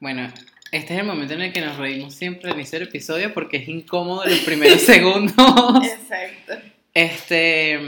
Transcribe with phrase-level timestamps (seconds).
[0.00, 0.32] Bueno,
[0.70, 3.56] este es el momento en el que nos reímos siempre al inicio del episodio porque
[3.58, 5.34] es incómodo los primeros segundos.
[5.84, 6.54] Exacto.
[6.94, 7.78] Este.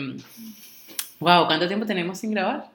[1.21, 2.69] Wow, ¿cuánto tiempo tenemos sin grabar?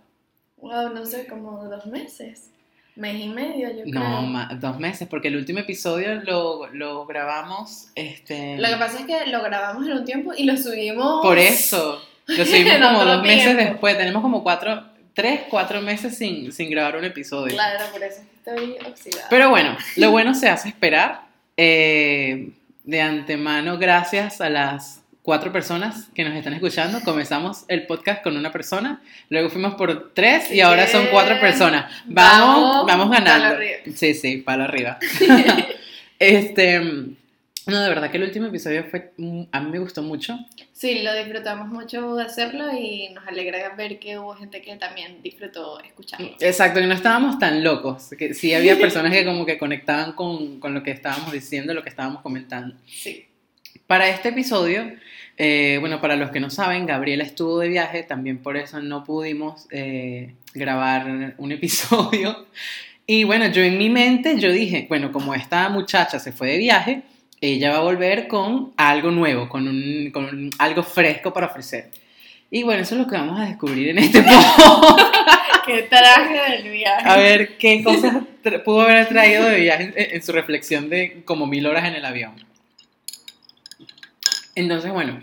[0.57, 2.49] Wow, no sé, como dos meses.
[2.95, 4.21] Mes y medio, yo No, creo.
[4.21, 7.89] ma- dos meses, porque el último episodio lo, lo grabamos.
[7.95, 11.21] Este, Lo que pasa es que lo grabamos en un tiempo y lo subimos.
[11.21, 12.01] Por eso.
[12.27, 13.97] Lo subimos como dos meses después.
[13.97, 14.81] Tenemos como cuatro,
[15.15, 17.55] tres, cuatro meses sin, sin grabar un episodio.
[17.55, 19.27] Claro, por eso estoy oxidada.
[19.31, 21.21] Pero bueno, lo bueno se hace esperar.
[21.57, 22.51] Eh,
[22.83, 27.01] de antemano, gracias a las cuatro personas que nos están escuchando.
[27.01, 31.91] Comenzamos el podcast con una persona, luego fuimos por tres y ahora son cuatro personas.
[32.05, 33.55] Vamos, Vamos, vamos ganando.
[33.55, 33.77] arriba.
[33.95, 34.99] Sí, sí, palo arriba.
[36.19, 36.81] este,
[37.67, 40.37] no, de verdad que el último episodio fue, mm, a mí me gustó mucho.
[40.71, 45.21] Sí, lo disfrutamos mucho de hacerlo y nos alegra ver que hubo gente que también
[45.23, 46.35] disfrutó escucharlo.
[46.39, 50.59] Exacto, que no estábamos tan locos, que sí había personas que como que conectaban con,
[50.59, 52.75] con lo que estábamos diciendo, lo que estábamos comentando.
[52.85, 53.25] Sí.
[53.87, 54.91] Para este episodio,
[55.37, 59.03] eh, bueno, para los que no saben, Gabriela estuvo de viaje, también por eso no
[59.03, 62.47] pudimos eh, grabar un episodio.
[63.07, 66.57] Y bueno, yo en mi mente, yo dije, bueno, como esta muchacha se fue de
[66.57, 67.03] viaje,
[67.53, 71.89] ella va a volver con algo nuevo, con, un, con un- algo fresco para ofrecer.
[72.51, 75.15] Y bueno, eso es lo que vamos a descubrir en este podcast.
[75.65, 77.09] Qué traje del viaje.
[77.09, 78.17] A ver qué cosas
[78.63, 82.05] pudo haber traído de viaje en, en su reflexión de como mil horas en el
[82.05, 82.33] avión.
[84.53, 85.19] Entonces, bueno,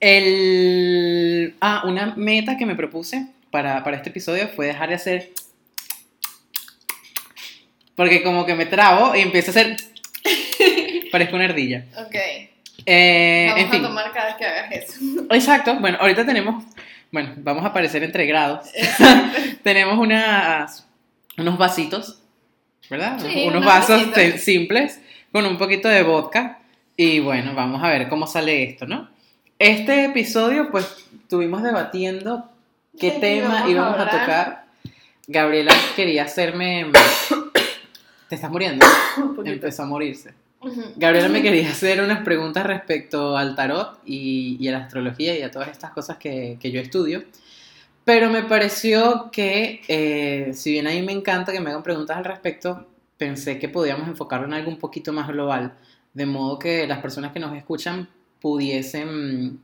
[0.00, 5.30] el, ah, una meta que me propuse para, para este episodio fue dejar de hacer...
[7.94, 9.76] Porque como que me trabo y empiezo a hacer...
[11.10, 11.84] Parezco una ardilla.
[11.98, 12.14] Ok.
[12.84, 13.84] Eh, Vamos en fin.
[13.84, 15.00] a tomar cada vez que hagas eso.
[15.30, 15.76] Exacto.
[15.80, 16.64] Bueno, ahorita tenemos...
[17.12, 18.68] Bueno, vamos a aparecer entre grados.
[19.62, 20.86] tenemos unas,
[21.38, 22.20] unos vasitos,
[22.90, 23.18] ¿verdad?
[23.20, 25.00] Sí, unos unos vasos te- simples
[25.32, 26.58] con un poquito de vodka.
[26.96, 29.08] Y bueno, vamos a ver cómo sale esto, ¿no?
[29.58, 32.50] Este episodio, pues, estuvimos debatiendo
[32.98, 34.64] qué ¿Qué tema íbamos a tocar.
[35.26, 36.86] Gabriela quería hacerme...
[38.28, 38.84] Te estás muriendo.
[39.18, 39.46] Un.
[39.46, 40.34] Empezó a morirse.
[40.96, 45.42] Gabriela me quería hacer unas preguntas respecto al tarot y, y a la astrología y
[45.42, 47.24] a todas estas cosas que, que yo estudio.
[48.06, 52.16] Pero me pareció que, eh, si bien a mí me encanta que me hagan preguntas
[52.16, 55.74] al respecto, pensé que podíamos enfocarlo en algo un poquito más global,
[56.14, 58.08] de modo que las personas que nos escuchan
[58.40, 59.60] pudiesen,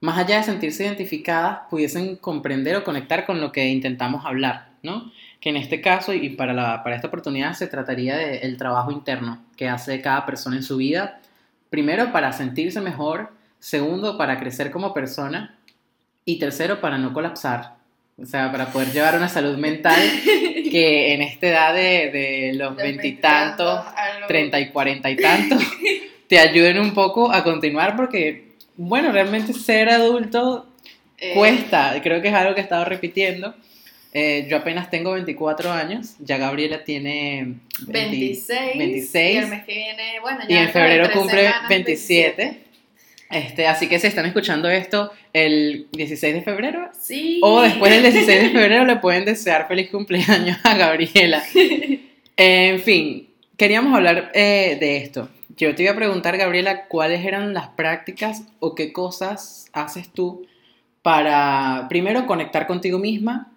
[0.00, 5.10] más allá de sentirse identificadas, pudiesen comprender o conectar con lo que intentamos hablar, ¿no?
[5.46, 9.44] Que en este caso y para, la, para esta oportunidad se trataría del trabajo interno
[9.56, 11.20] que hace cada persona en su vida.
[11.70, 13.30] Primero, para sentirse mejor.
[13.60, 15.56] Segundo, para crecer como persona.
[16.24, 17.76] Y tercero, para no colapsar.
[18.20, 22.76] O sea, para poder llevar una salud mental que en esta edad de, de los
[22.76, 23.84] De veintitantos,
[24.26, 25.62] treinta y cuarenta y tantos,
[26.26, 30.66] te ayuden un poco a continuar porque, bueno, realmente ser adulto
[31.18, 33.54] eh, cuesta, creo que es algo que he estado repitiendo.
[34.18, 37.56] Eh, yo apenas tengo 24 años, ya Gabriela tiene
[37.86, 38.78] 20 26.
[38.78, 39.34] 26.
[39.34, 42.60] Y el mes que viene, bueno, ya y en febrero cumple semanas, 27.
[43.30, 47.40] Este, así que si están escuchando esto el 16 de febrero Sí.
[47.42, 51.42] o después del 16 de febrero le pueden desear feliz cumpleaños a Gabriela.
[52.38, 53.28] En fin,
[53.58, 55.28] queríamos hablar eh, de esto.
[55.58, 60.46] Yo te iba a preguntar, Gabriela, cuáles eran las prácticas o qué cosas haces tú
[61.02, 63.52] para, primero, conectar contigo misma.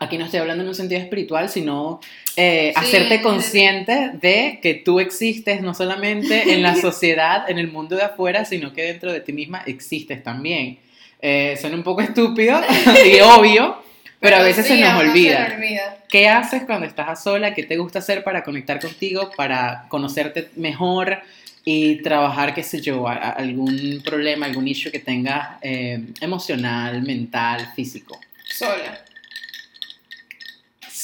[0.00, 2.00] Aquí no estoy hablando en un sentido espiritual, sino
[2.36, 2.84] eh, Sí.
[2.84, 8.02] hacerte consciente de que tú existes no solamente en la sociedad, en el mundo de
[8.02, 10.78] afuera, sino que dentro de ti misma existes también.
[11.22, 12.60] Eh, suena un poco estúpido
[13.06, 13.82] y obvio,
[14.20, 15.48] pero, a veces sí, se nos olvida.
[15.48, 15.98] Se olvida.
[16.08, 17.54] ¿Qué haces cuando estás a sola?
[17.54, 21.18] ¿Qué te gusta hacer para conectar contigo, para conocerte mejor
[21.64, 28.18] y trabajar, qué sé yo, algún problema, algún issue que tengas eh, emocional, mental, físico?
[28.44, 29.00] Sola.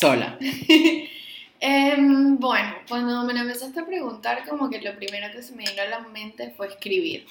[0.03, 0.37] Sola.
[1.65, 5.81] Em, bueno, cuando me empezaste a preguntar, como que lo primero que se me vino
[5.81, 7.25] a la mente fue escribir,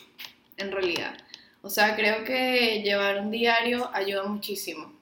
[0.56, 1.14] en realidad.
[1.62, 4.94] O sea, creo que llevar un diario ayuda muchísimo.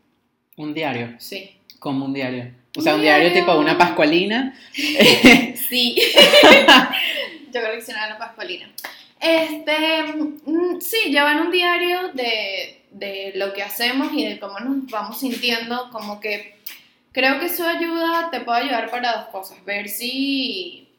[0.58, 1.58] Un diario, Sí.
[1.78, 2.52] como un diario.
[2.76, 3.46] O sea, un diario diario.
[3.46, 4.58] tipo una pascualina.
[5.70, 5.96] Sí.
[7.54, 8.68] Yo coleccionaba la pascualina.
[9.20, 10.06] Este,
[10.44, 15.20] mm, sí, llevar un diario de, de lo que hacemos y de cómo nos vamos
[15.20, 16.58] sintiendo, como que
[17.12, 19.64] creo que eso ayuda, te puede ayudar para dos cosas.
[19.66, 20.90] Ver si,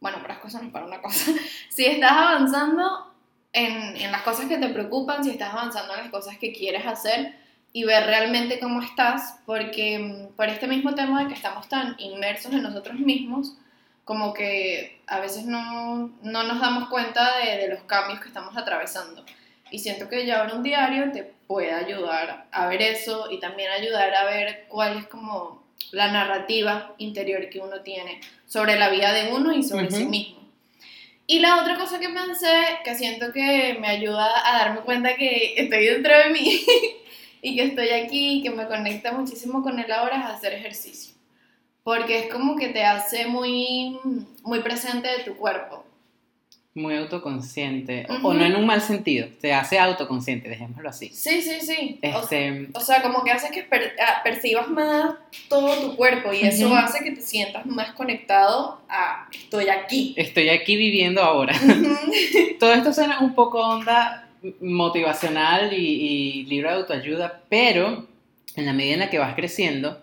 [0.00, 1.32] bueno, para dos cosas no para una cosa.
[1.68, 3.14] Si estás avanzando
[3.52, 6.86] en, en las cosas que te preocupan, si estás avanzando en las cosas que quieres
[6.86, 7.36] hacer
[7.72, 11.94] y ver realmente cómo estás, porque mm, por este mismo tema de que estamos tan
[11.98, 13.56] inmersos en nosotros mismos,
[14.04, 18.56] como que a veces no, no nos damos cuenta de, de, los cambios que estamos
[18.56, 19.22] atravesando.
[19.70, 24.14] Y siento que llevar un diario te puede ayudar a ver eso y también ayudar
[24.14, 25.62] a ver cuál es como
[25.92, 30.38] la narrativa interior que uno tiene sobre la vida de uno y sobre sí mismo.
[31.26, 32.54] Y la otra cosa que pensé,
[32.84, 36.64] que siento que me ayuda a darme cuenta que estoy dentro de mí
[37.42, 41.14] y que estoy aquí y que me conecta muchísimo con él ahora, es hacer ejercicio.
[41.82, 43.98] Porque es como que te hace muy,
[44.42, 45.84] muy presente de tu cuerpo
[46.78, 51.10] muy autoconsciente, o no en un mal sentido, te hace autoconsciente, dejémoslo así.
[51.10, 51.98] Sí, sí, sí.
[52.00, 52.68] Este...
[52.72, 53.66] O, sea, como que hace que
[54.00, 55.16] ah, percibas más
[55.48, 60.14] todo tu cuerpo y eso hace que te sientas más conectado a estoy aquí.
[60.16, 61.54] Estoy aquí viviendo ahora.
[62.60, 64.28] todo esto suena un poco onda
[64.60, 68.06] motivacional y, y libro de autoayuda, pero
[68.54, 70.00] en la medida en la que vas creciendo,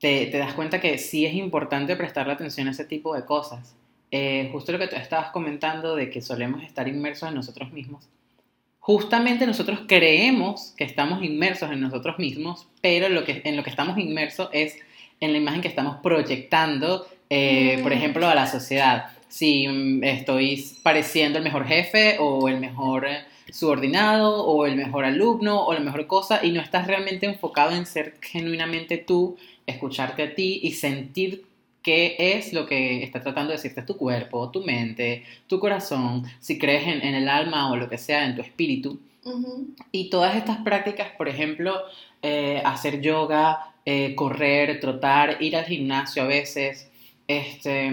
[0.00, 3.74] te, te das cuenta que sí es importante prestarle atención a ese tipo de cosas
[4.10, 8.08] eh, justo lo que tú estabas comentando de que solemos estar inmersos en nosotros mismos.
[8.80, 13.70] Justamente nosotros creemos que estamos inmersos en nosotros mismos, pero lo que, en lo que
[13.70, 14.76] estamos inmersos es
[15.20, 17.94] en la imagen que estamos proyectando, eh, por mm.
[17.94, 19.10] ejemplo, a la sociedad.
[19.28, 23.06] Si mm, estoy pareciendo el mejor jefe o el mejor
[23.50, 27.86] subordinado o el mejor alumno o la mejor cosa y no estás realmente enfocado en
[27.86, 31.44] ser genuinamente tú, escucharte a ti y sentir
[31.88, 36.58] qué es lo que está tratando de decirte tu cuerpo, tu mente, tu corazón, si
[36.58, 39.00] crees en, el alma o lo que sea, en tu espíritu.
[39.90, 41.80] Y todas estas prácticas, por ejemplo,
[42.20, 46.90] eh, hacer yoga, eh, correr, trotar, ir al gimnasio a veces,
[47.26, 47.90] este,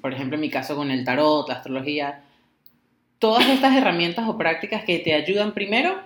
[0.00, 2.24] por ejemplo, en mi caso con el tarot, la astrología,
[3.20, 6.00] todas estas herramientas o prácticas que te ayudan primero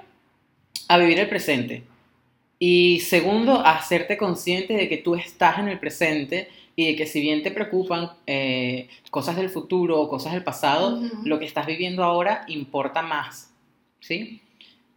[0.89, 1.85] a vivir el presente
[2.59, 7.07] y segundo, a hacerte consciente de que tú estás en el presente y de que
[7.07, 11.67] si bien te preocupan eh, cosas del futuro o cosas del pasado, lo que estás
[11.67, 13.53] viviendo ahora importa más,
[14.01, 14.41] ¿sí?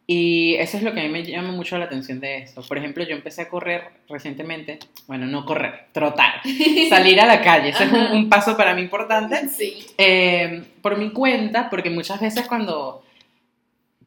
[0.09, 2.61] Y eso es lo que a mí me llama mucho la atención de esto.
[2.61, 6.41] Por ejemplo, yo empecé a correr recientemente, bueno, no correr, trotar,
[6.89, 7.69] salir a la calle.
[7.69, 9.49] Ese es un, paso para mí importante.
[9.49, 9.85] Sí.
[9.97, 13.03] Eh, por mi cuenta, porque muchas veces cuando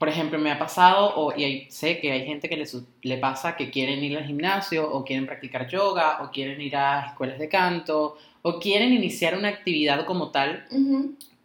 [0.01, 2.65] por ejemplo, me ha pasado, o, y sé que hay gente que le,
[3.03, 7.09] le, pasa que quieren ir al gimnasio, o quieren practicar yoga, o quieren ir a
[7.09, 10.65] escuelas de canto, o quieren iniciar una actividad como tal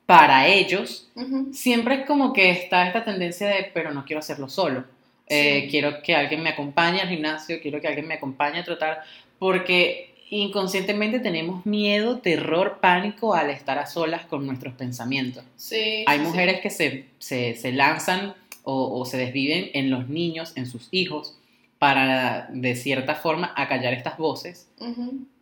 [0.06, 1.12] para ellos.
[1.52, 4.86] Siempre es como que está esta tendencia de, pero no quiero hacerlo solo.
[5.28, 9.02] Eh, quiero que alguien me acompañe al gimnasio, quiero que alguien me acompañe a trotar,
[9.38, 15.44] porque inconscientemente tenemos miedo, terror, pánico al estar a solas con nuestros pensamientos.
[15.58, 18.34] Sí, Hay mujeres que se, se, se lanzan
[18.66, 21.38] o, se desviven en los niños, en sus hijos,
[21.80, 24.68] para de cierta forma acallar estas voces.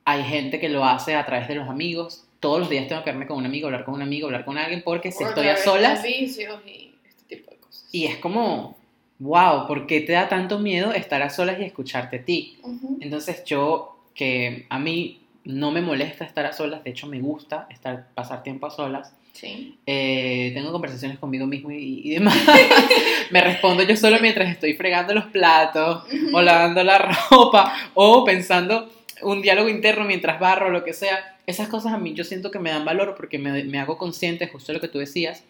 [0.05, 2.25] Hay gente que lo hace a través de los amigos.
[2.39, 4.57] Todos los días tengo que verme con un amigo, hablar con un amigo, hablar con
[4.57, 6.03] alguien, porque si estoy a solas...
[6.05, 7.87] Y, este tipo de cosas.
[7.91, 8.75] y es como,
[9.19, 12.59] wow, ¿por qué te da tanto miedo estar a solas y escucharte a ti?
[12.99, 17.67] Entonces yo, que a mí no me molesta estar a solas, de hecho me gusta
[17.69, 19.79] estar, pasar tiempo a solas, Sí.
[19.85, 22.37] Eh, tengo conversaciones conmigo mismo y, demás.
[23.31, 28.89] me respondo yo solo mientras estoy fregando los platos o lavando la ropa o pensando
[29.23, 31.37] un diálogo interno mientras barro o lo que sea.
[31.47, 34.47] Esas cosas a mí yo siento que me dan valor porque me, me hago consciente,
[34.47, 35.43] justo lo que tú decías,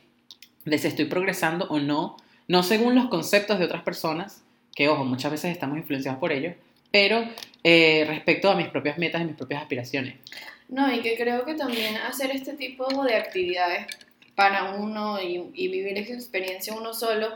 [0.66, 2.18] de si estoy progresando o no,
[2.48, 4.44] no según los conceptos de otras personas,
[4.74, 6.56] que ojo, muchas veces estamos influenciados por ellos,
[6.92, 7.24] pero
[7.64, 10.16] eh, respecto a mis propias metas y mis propias aspiraciones.
[10.70, 13.88] No, y que creo que también hacer este tipo de actividades
[14.36, 17.30] para uno y, vivir esa experiencia uno solo,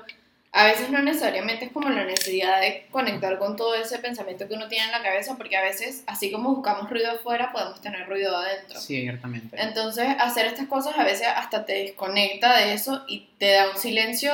[0.52, 4.56] a veces no necesariamente es como la necesidad de conectar con todo ese pensamiento que
[4.56, 8.08] uno tiene en la cabeza, porque a veces, así como buscamos ruido afuera, podemos tener
[8.08, 8.80] ruido adentro.
[8.80, 9.56] Sí, ciertamente.
[9.62, 13.78] Entonces, hacer estas cosas a veces hasta te desconecta de eso y te da un
[13.78, 14.32] silencio,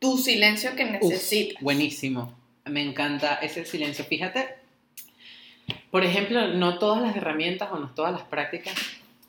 [0.00, 1.62] tu silencio que necesitas.
[1.62, 2.34] buenísimo.
[2.64, 4.04] Me encanta ese silencio.
[4.04, 4.59] Fíjate,
[5.90, 8.74] por ejemplo, no todas las herramientas o no todas las prácticas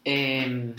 [0.06, 0.74] eh,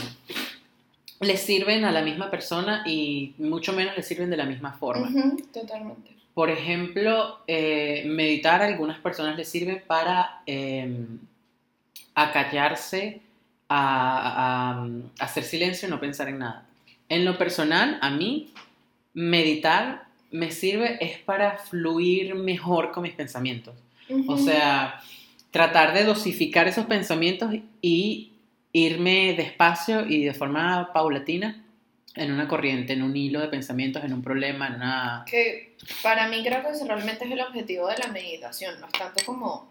[1.20, 5.10] le sirven a la misma persona y mucho menos le sirven de la misma forma.
[5.52, 6.10] totalmente.
[6.34, 11.06] Por ejemplo, eh, meditar a algunas personas les sirve para eh,
[12.14, 13.20] acallarse,
[13.68, 14.86] a,
[15.18, 16.66] hacer silencio y no pensar en nada.
[17.08, 18.52] En lo personal, a mí,
[19.12, 23.74] meditar me sirve es para fluir mejor con mis pensamientos.
[24.26, 25.02] O sea,
[25.52, 28.32] tratar de dosificar esos pensamientos y
[28.72, 31.64] irme despacio y de forma paulatina
[32.14, 35.24] en una corriente, en un hilo de pensamientos, en un problema, en una...
[35.26, 38.92] Que para mí creo que ese realmente es el objetivo de la meditación, no es
[38.92, 39.70] tanto como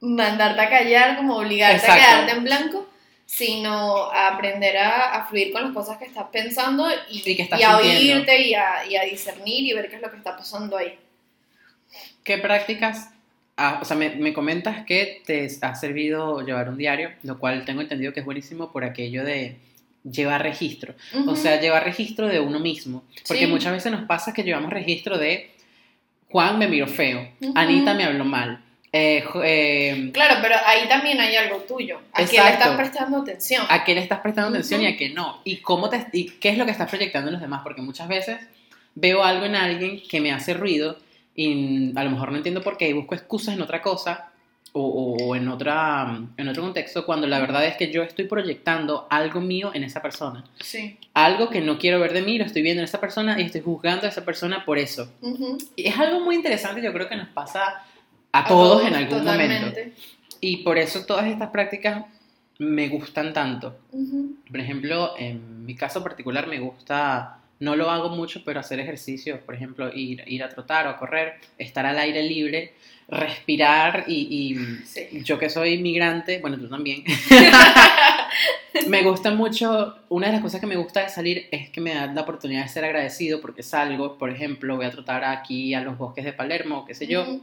[0.00, 1.92] mandarte a callar, como obligarte Exacto.
[1.92, 2.88] a quedarte en blanco,
[3.26, 7.42] sino a aprender a, a fluir con las cosas que estás pensando y, Y que
[7.42, 10.16] estás y a oírte y a, y a discernir y ver qué es lo que
[10.16, 10.98] está pasando ahí.
[12.24, 13.11] ¿Qué prácticas?
[13.62, 17.64] Ah, o sea, me, me comentas que te ha servido llevar un diario, lo cual
[17.64, 19.56] tengo entendido que es buenísimo por aquello de
[20.10, 20.94] llevar registro.
[21.26, 23.04] O sea, llevar registro de uno mismo.
[23.28, 23.50] Porque Sí.
[23.50, 25.50] muchas veces nos pasa que llevamos registro de
[26.30, 27.28] Juan me miró feo.
[27.54, 28.60] Anita me habló mal.
[28.94, 32.00] eh, eh, Claro, pero ahí también hay algo tuyo.
[32.12, 33.64] ¿A quién le estás prestando atención?
[33.68, 35.40] a qué le estás prestando atención y a qué no.
[35.44, 37.60] Y cómo te, y qué es lo que estás proyectando en los demás.
[37.62, 38.38] Porque muchas veces
[38.94, 40.98] veo algo en alguien que me hace ruido
[41.34, 44.28] y a lo mejor no entiendo por qué y busco excusas en otra cosa
[44.74, 49.06] o, o- en, otra, en otro contexto cuando la verdad es que yo estoy proyectando
[49.10, 50.44] algo mío en esa persona.
[50.60, 50.98] Sí.
[51.14, 53.60] Algo que no quiero ver de mí, lo estoy viendo en esa persona y estoy
[53.60, 55.12] juzgando a esa persona por eso.
[55.20, 55.58] Ujú.
[55.76, 57.84] Y es algo muy interesante, yo creo que nos pasa
[58.32, 59.18] a, todos, en algún momento.
[59.18, 59.92] totalmente.
[60.40, 62.04] Y por eso todas estas prácticas
[62.58, 63.76] me gustan tanto.
[63.92, 64.36] Ujú.
[64.50, 69.40] Por ejemplo, en mi caso particular me gusta, no lo hago mucho, pero hacer ejercicio,
[69.46, 72.74] por ejemplo, ir, ir a trotar o a correr, estar al aire libre,
[73.08, 75.22] respirar y, Sí.
[75.22, 77.04] yo que soy migrante, bueno, tú también,
[78.88, 81.94] me gusta mucho, una de las cosas que me gusta de salir es que me
[81.94, 85.82] da la oportunidad de ser agradecido porque salgo, por ejemplo, voy a trotar aquí a
[85.82, 87.40] los bosques de Palermo, qué sé yo,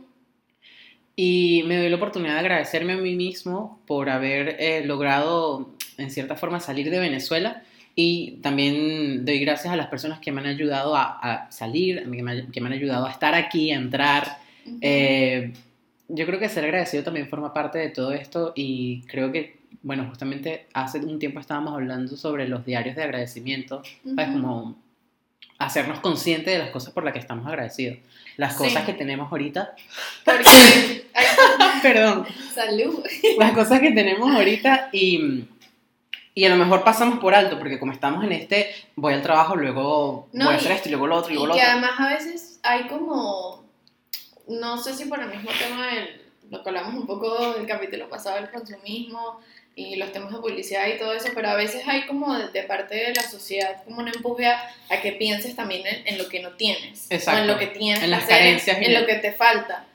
[1.15, 6.11] y me doy la oportunidad de agradecerme a mí mismo por haber eh, logrado, en
[6.11, 7.63] cierta forma, salir de Venezuela.
[8.01, 12.23] Y también doy gracias a las personas que me han ayudado a, a salir, que
[12.23, 14.37] me, que me han ayudado a estar aquí, a entrar.
[14.65, 14.77] Ujú.
[14.79, 15.51] Eh,
[16.07, 20.05] yo creo que ser agradecido también forma parte de todo esto y creo que, bueno,
[20.07, 23.83] justamente hace un tiempo estábamos hablando sobre los diarios de agradecimiento,
[24.15, 24.29] ¿sabes?
[24.29, 24.41] Ujú.
[24.41, 24.77] Como
[25.57, 27.97] hacernos conscientes de las cosas por las que estamos agradecidos.
[28.37, 28.59] Las Sí.
[28.63, 29.75] cosas que tenemos ahorita.
[30.23, 31.03] Porque,
[31.83, 32.25] Perdón.
[32.55, 33.03] salud.
[33.37, 35.43] las cosas que tenemos ahorita y,
[36.39, 39.55] y a lo mejor pasamos por alto, porque como estamos en este, voy al trabajo,
[39.55, 41.53] luego No, voy a y- hacer esto y luego lo otro y Y luego lo
[41.55, 41.71] que otro.
[41.71, 43.65] además a veces hay como,
[44.47, 48.09] no sé si por el mismo tema del, lo que hablamos un poco del capítulo
[48.09, 49.39] pasado del consumismo
[49.75, 52.63] y los temas de publicidad y todo eso, pero a veces hay como de, de
[52.63, 56.27] parte de la sociedad como un empuje a, a que pienses también en, en lo
[56.27, 57.39] que no tienes, Exacto.
[57.39, 59.31] o en lo que tienes, En las hacer, carencias y en en- lo que te
[59.31, 59.85] falta.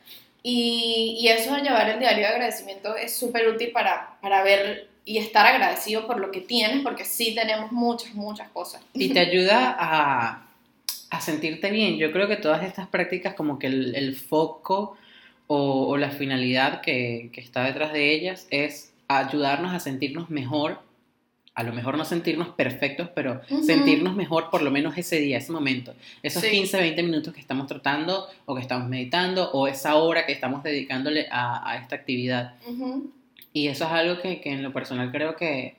[0.42, 4.88] Y, y eso de llevar el diario de agradecimiento es súper útil para, para ver
[5.04, 8.82] y estar agradecido por lo que tienes, porque sí tenemos muchas, muchas cosas.
[8.94, 10.46] Y te ayuda a,
[11.10, 11.96] a sentirte bien.
[11.98, 14.96] Yo creo que todas estas prácticas, como que el, el foco
[15.46, 20.80] o, o la finalidad que, que está detrás de ellas es ayudarnos a sentirnos mejor.
[21.56, 23.62] A lo mejor no sentirnos perfectos, pero Ujú.
[23.62, 25.94] sentirnos mejor por lo menos ese día, ese momento.
[26.22, 26.50] Esos Sí.
[26.50, 30.64] 15, 20 minutos que estamos tratando o que estamos meditando o esa hora que estamos
[30.64, 32.54] dedicándole a, a esta actividad.
[32.66, 33.12] Ujú.
[33.54, 35.76] Y eso es algo que, que en lo personal creo que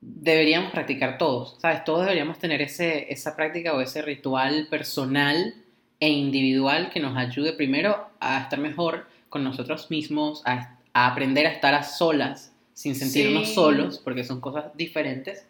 [0.00, 1.84] deberíamos practicar todos, ¿sabes?
[1.84, 5.54] Todos deberíamos tener ese, esa práctica o ese ritual personal
[6.00, 11.46] e individual que nos ayude primero a estar mejor con nosotros mismos, a, a aprender
[11.46, 13.54] a estar a solas sin sentirnos Sí.
[13.54, 15.46] solos, porque son cosas diferentes.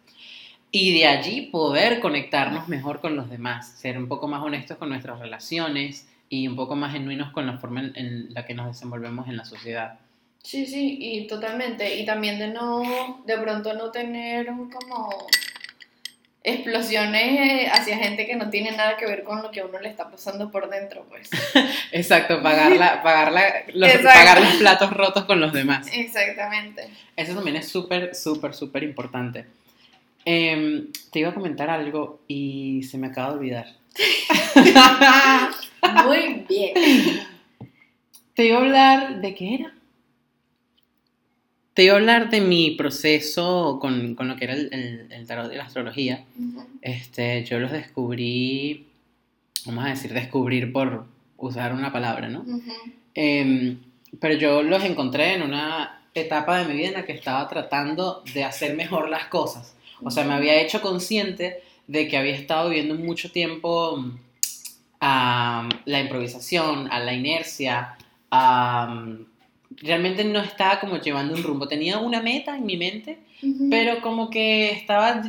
[0.71, 4.89] Y de allí poder conectarnos mejor con los demás, ser un poco más honestos con
[4.89, 8.67] nuestras relaciones y un poco más genuinos con la forma en- en la que nos
[8.67, 9.99] desenvolvemos en la sociedad.
[10.43, 11.95] Sí, sí, y totalmente.
[11.97, 15.27] Y también de no, de pronto no tener como
[16.43, 19.87] explosiones hacia gente que no tiene nada que ver con lo que a uno le
[19.87, 21.29] está pasando por dentro, pues.
[21.93, 24.09] Exacto, pagar, la, pagar, la- los, Exacto.
[24.19, 25.87] pagar los platos rotos con los demás.
[25.93, 26.89] Exactamente.
[27.15, 29.45] Eso también es súper, súper, súper importante.
[30.25, 33.67] Em, te iba a comentar algo y se me acaba de olvidar.
[36.05, 36.73] Muy bien.
[38.33, 39.73] Te iba a hablar de qué era.
[41.73, 45.27] Te iba a hablar de mi proceso con, con lo que era el, el- el
[45.27, 46.23] tarot y la astrología.
[46.81, 48.87] Este, yo los descubrí,
[49.65, 51.05] vamos a decir, descubrir por
[51.37, 52.45] usar una palabra, ¿no?
[53.15, 53.79] Em,
[54.19, 58.23] pero yo los encontré en una etapa de mi vida en la que estaba tratando
[58.35, 59.75] de hacer mejor las cosas.
[60.03, 64.17] O sea, me había hecho consciente de que había estado viviendo mucho tiempo mm,
[65.01, 67.95] a la improvisación, a la inercia,
[68.31, 69.25] a mm,
[69.81, 71.67] realmente no estaba como llevando un rumbo.
[71.67, 73.19] Tenía una meta en mi mente,
[73.69, 75.21] pero como que estaba,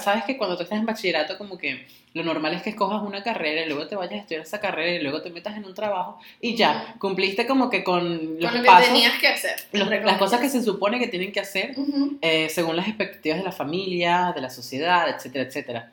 [0.00, 3.22] sabes que cuando tú estás en bachillerato como que lo normal es que escojas una
[3.22, 5.74] carrera y luego te vayas a estudiar esa carrera y luego te metas en un
[5.74, 9.54] trabajo y ya, cumpliste como que con los Con lo que pasos, tenías que hacer.
[9.72, 11.74] los- las cosas que se supone que tienen que hacer
[12.22, 15.92] eh, según las expectativas de la familia, de la sociedad, etcétera, etcétera.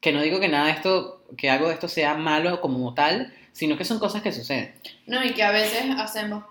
[0.00, 3.32] Que no digo que nada de esto, que algo de esto sea malo como tal,
[3.52, 4.72] sino que son cosas que suceden.
[5.06, 6.42] No, y que a veces hacemos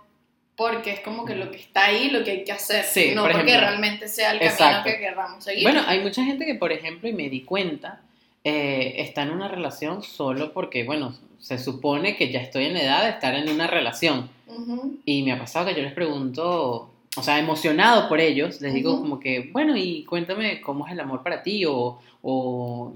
[0.62, 3.24] porque es como que lo que está ahí, lo que hay que hacer, Sí, no
[3.24, 3.68] por porque ejemplo.
[3.70, 4.90] realmente sea el camino Exacto.
[4.92, 5.64] que querramos seguir.
[5.64, 8.02] Bueno, hay mucha gente que, por ejemplo, y me di cuenta,
[8.44, 12.84] eh, está en una relación solo porque, bueno, se supone que ya estoy en la
[12.84, 14.30] edad de estar en una relación.
[14.46, 15.00] Ujú.
[15.04, 18.94] Y me ha pasado que yo les pregunto, o sea, emocionado por ellos, les digo
[18.94, 19.02] Ujú.
[19.02, 22.94] como que, bueno, y cuéntame cómo es el amor para ti o, o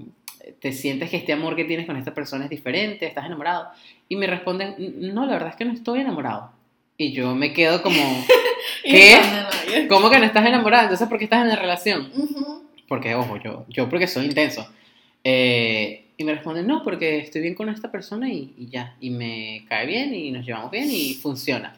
[0.60, 3.68] te sientes que este amor que tienes con esta persona es diferente, estás enamorado.
[4.08, 4.76] Y me responden,
[5.12, 6.54] no, la verdad es que no estoy enamorado.
[6.98, 8.24] Y yo me quedo como,
[8.84, 9.86] ¿Qué?
[9.88, 10.84] ¿cómo que no estás enamorado?
[10.84, 12.10] Entonces, ¿por qué estás en la relación?
[12.16, 12.62] Ujú.
[12.88, 14.66] Porque, ojo, yo, yo porque soy intenso.
[15.24, 18.96] Eh, y me responden, no, porque estoy bien con esta persona y, y ya.
[19.00, 21.76] Y me cae bien y nos llevamos bien y funciona.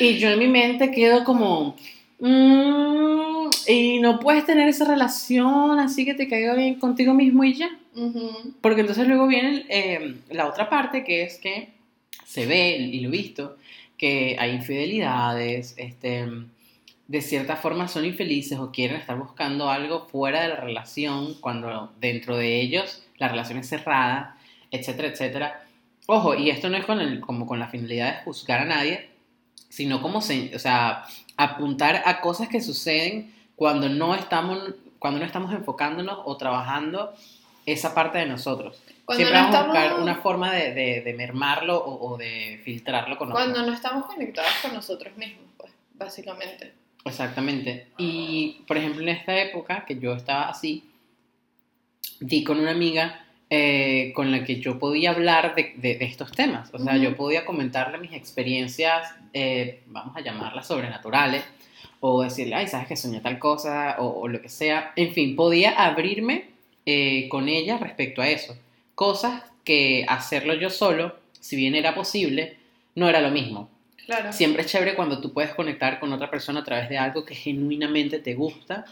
[0.00, 1.76] Y yo en mi mente quedo como,
[2.18, 7.54] "Mm, y no puedes tener esa relación así que te caiga bien contigo mismo y
[7.54, 7.70] ya.
[7.94, 8.54] Ujú.
[8.60, 11.68] Porque entonces luego viene eh, la otra parte que es que
[12.24, 13.56] se ve, y lo he visto,
[14.02, 16.26] que hay infidelidades, este,
[17.06, 21.92] de cierta forma son infelices o quieren estar buscando algo fuera de la relación cuando
[22.00, 24.36] dentro de ellos la relación es cerrada,
[24.72, 25.64] etcétera, etcétera.
[26.06, 29.08] Ojo, y esto no es con el, como con la finalidad de juzgar a nadie,
[29.68, 31.04] sino como se, o sea,
[31.36, 37.14] apuntar a cosas que suceden cuando no estamos, cuando no estamos enfocándonos o trabajando
[37.66, 38.82] esa parte de nosotros.
[39.04, 42.16] Cuando Siempre no vamos a buscar estamos- una forma de, de- de mermarlo o, o
[42.16, 43.44] de filtrarlo con otros.
[43.44, 46.72] Cuando no estamos conectados con nosotros mismos, pues, básicamente.
[47.04, 47.88] Exactamente.
[47.98, 50.84] Y, por ejemplo, en esta época que yo estaba así,
[52.20, 56.32] di con una amiga eh, con la que yo podía hablar de, de- de estos
[56.32, 56.70] temas.
[56.72, 61.44] O sea, yo podía comentarle mis experiencias, eh, vamos a llamarlas sobrenaturales,
[62.00, 64.92] o decirle, ay, sabes que soñé tal cosa, o, o lo que sea.
[64.96, 66.46] En fin, podía abrirme
[66.86, 68.56] eh, con ella respecto a eso.
[68.94, 72.56] Cosas que hacerlo yo solo, si bien era posible,
[72.94, 73.70] no era lo mismo.
[74.06, 74.32] Claro.
[74.32, 77.36] Siempre es chévere cuando tú puedes conectar con otra persona a través de algo que
[77.36, 78.84] genuinamente te gusta.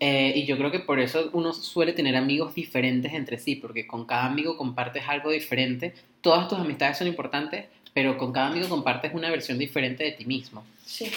[0.00, 3.86] Eh, y yo creo que por eso uno suele tener amigos diferentes entre sí, porque
[3.86, 5.94] con cada amigo compartes algo diferente.
[6.22, 10.24] Todas tus amistades son importantes, pero con cada amigo compartes una versión diferente de ti
[10.24, 10.64] mismo.
[10.86, 11.10] Sí.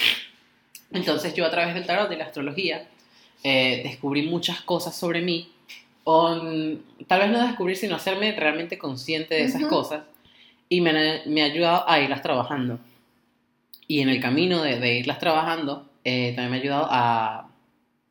[0.91, 2.87] Entonces yo a través del tarot y la astrología
[3.43, 5.49] eh, descubrí muchas cosas sobre mí.
[6.05, 10.03] O, mm, tal vez no descubrir, sino hacerme realmente consciente de esas cosas.
[10.69, 12.79] Y me, me ha ayudado a irlas trabajando.
[13.87, 17.39] Y en el camino de, de irlas trabajando, eh, también me ha ayudado a,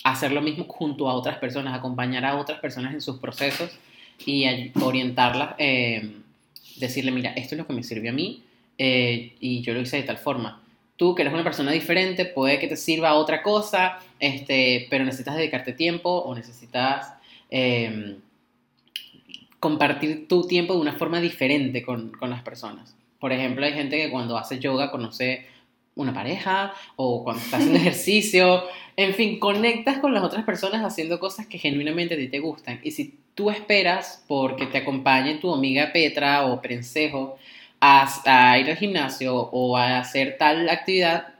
[0.04, 3.70] a hacer lo mismo junto a otras personas, acompañar a otras personas en sus procesos
[4.24, 6.16] y a- orientarlas, eh,
[6.76, 8.42] decirle, mira, esto es lo que me sirve a mí
[8.78, 10.60] eh, y yo lo hice de tal forma.
[10.96, 15.36] Tú, que eres una persona diferente, puede que te sirva otra cosa, este, pero necesitas
[15.36, 17.14] dedicarte tiempo o necesitas
[17.54, 18.16] eh,
[19.60, 22.96] compartir tu tiempo de una forma diferente con, con las personas.
[23.20, 25.46] Por ejemplo, hay gente que cuando hace yoga conoce
[25.94, 28.64] una pareja o cuando está haciendo ejercicio,
[28.96, 32.80] en fin, conectas con las otras personas haciendo cosas que genuinamente a ti te gustan.
[32.82, 37.36] Y si tú esperas porque te acompañe tu amiga Petra o Prensejo
[37.80, 41.34] a, a ir al gimnasio o a hacer tal actividad,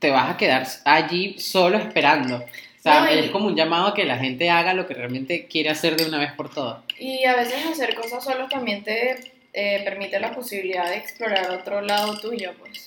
[0.00, 2.44] te vas a quedar allí solo esperando.
[2.84, 5.46] Sea, No, y- es como un llamado a que la gente haga lo que realmente
[5.46, 6.82] quiere hacer de una vez por todas.
[6.98, 11.80] Y a veces hacer cosas solos también te eh, permite la posibilidad de explorar otro
[11.80, 12.86] lado tuyo, pues.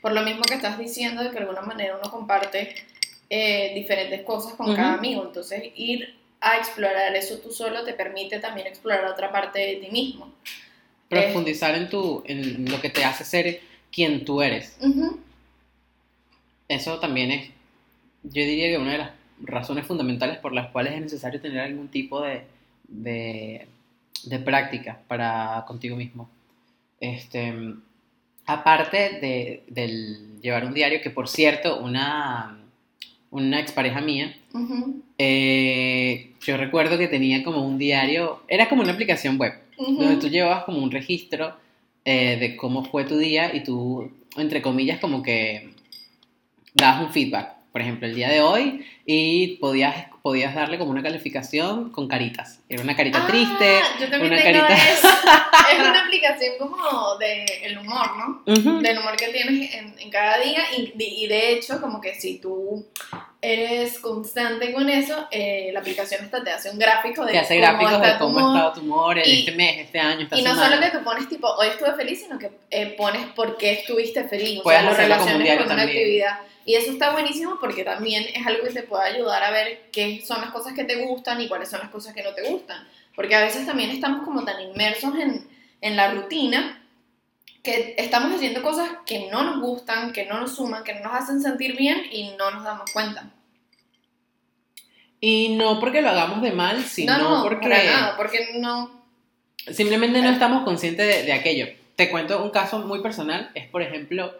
[0.00, 2.76] Por lo mismo que estás diciendo, de que de alguna manera uno comparte
[3.28, 4.76] eh, diferentes cosas con Ujú.
[4.76, 5.22] cada amigo.
[5.26, 9.90] Entonces, ir a explorar eso tú solo te permite también explorar otra parte de ti
[9.90, 10.32] mismo.
[11.10, 13.60] Profundizar en, tu, en lo que te hace ser
[13.92, 14.78] quien tú eres.
[14.80, 15.20] Ujú.
[16.68, 17.48] Eso también es,
[18.22, 19.10] yo diría que una de las
[19.42, 22.42] razones fundamentales por las cuales es necesario tener algún tipo de,
[22.88, 23.66] de,
[24.24, 26.28] de práctica para contigo mismo.
[27.00, 27.54] Este,
[28.46, 32.56] aparte de, del llevar un diario, que por cierto, una,
[33.30, 35.02] una expareja mía, Ujú.
[35.18, 39.96] eh, yo recuerdo que tenía como un diario, era como una aplicación web, Ujú.
[39.96, 41.54] donde tú llevabas como un registro
[42.04, 45.70] eh, de cómo fue tu día y tú, entre comillas, como que
[46.72, 47.55] dabas un feedback.
[47.76, 52.60] Por ejemplo, el día de hoy y podías, podías darle como una calificación con caritas.
[52.70, 54.82] Era una carita Ah, triste, Yo también una tengo carita...
[55.74, 58.42] Es una aplicación como de el humor, ¿no?
[58.50, 58.80] Ujú.
[58.80, 62.14] Del humor que tienes en, en cada día y, de- y de hecho como que
[62.14, 62.86] si tú
[63.52, 67.54] eres constante con eso, eh, la aplicación esta te hace un gráfico de Te hace
[67.60, 70.22] cómo gráficos está de cómo ha estado tu humor en Y- este mes, este año,
[70.22, 70.76] esta Y no semana.
[70.76, 74.24] solo que tú pones tipo, hoy estuve feliz, sino que eh, pones por qué estuviste
[74.24, 74.60] feliz.
[74.60, 75.88] O Puedes sea, lo relaciones con una también.
[75.88, 76.38] actividad.
[76.64, 80.20] Y eso está buenísimo porque también es algo que te puede ayudar a ver qué
[80.26, 82.86] son las cosas que te gustan y cuáles son las cosas que no te gustan.
[83.14, 85.48] Porque a veces también estamos como tan inmersos en,
[85.80, 86.82] en la rutina
[87.66, 91.14] que estamos haciendo cosas que no nos gustan, que no nos suman, que no nos
[91.14, 93.30] hacen sentir bien y no nos damos cuenta.
[95.20, 99.02] Y no porque lo hagamos de mal, sino no, no, porque para nada, porque no...
[99.70, 101.66] simplemente no estamos conscientes de, de aquello.
[101.96, 104.32] Te cuento un caso muy personal, es por ejemplo,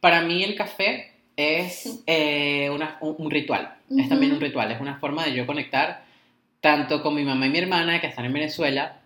[0.00, 4.80] para mí el café es eh, una- un, un ritual, es también un ritual, es
[4.80, 6.04] una forma de yo conectar
[6.60, 9.00] tanto con mi mamá y mi hermana que están en Venezuela,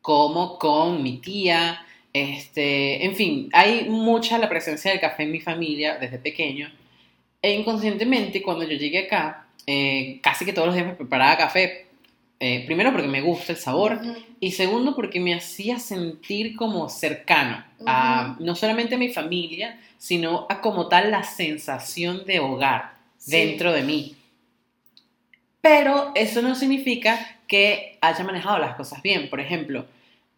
[0.00, 1.84] como con mi tía,
[2.22, 6.70] este, en fin, hay mucha la presencia del café en mi familia desde pequeño,
[7.42, 11.86] e inconscientemente cuando yo llegué acá, eh, casi que todos los días me preparaba café,
[12.40, 14.00] eh, primero porque me gusta el sabor,
[14.40, 20.46] y segundo, porque me hacía sentir como cercano a no solamente a mi familia, sino
[20.48, 23.32] a como tal la sensación de hogar Sí.
[23.32, 24.14] dentro de mí.
[25.60, 29.28] Pero eso no significa que haya manejado las cosas bien.
[29.28, 29.86] Por ejemplo,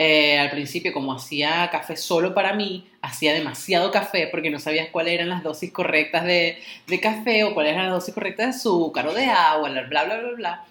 [0.02, 4.88] eh, al principio, como hacía café solo para mí, hacía demasiado café porque no sabías
[4.88, 8.50] cuáles eran las dosis correctas de, de café o cuáles eran las dosis correctas de
[8.50, 10.64] azúcar o de agua, bla, bla, bla, bla, bla.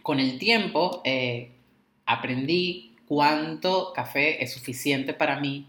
[0.00, 1.50] Con el tiempo eh,
[2.06, 5.66] aprendí cuánto café es suficiente para mí.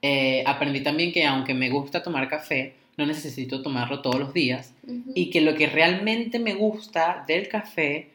[0.00, 4.72] Eh, aprendí también que aunque me gusta tomar café, no necesito tomarlo todos los días
[4.84, 5.12] Ujú.
[5.14, 8.11] y que lo que realmente me gusta del café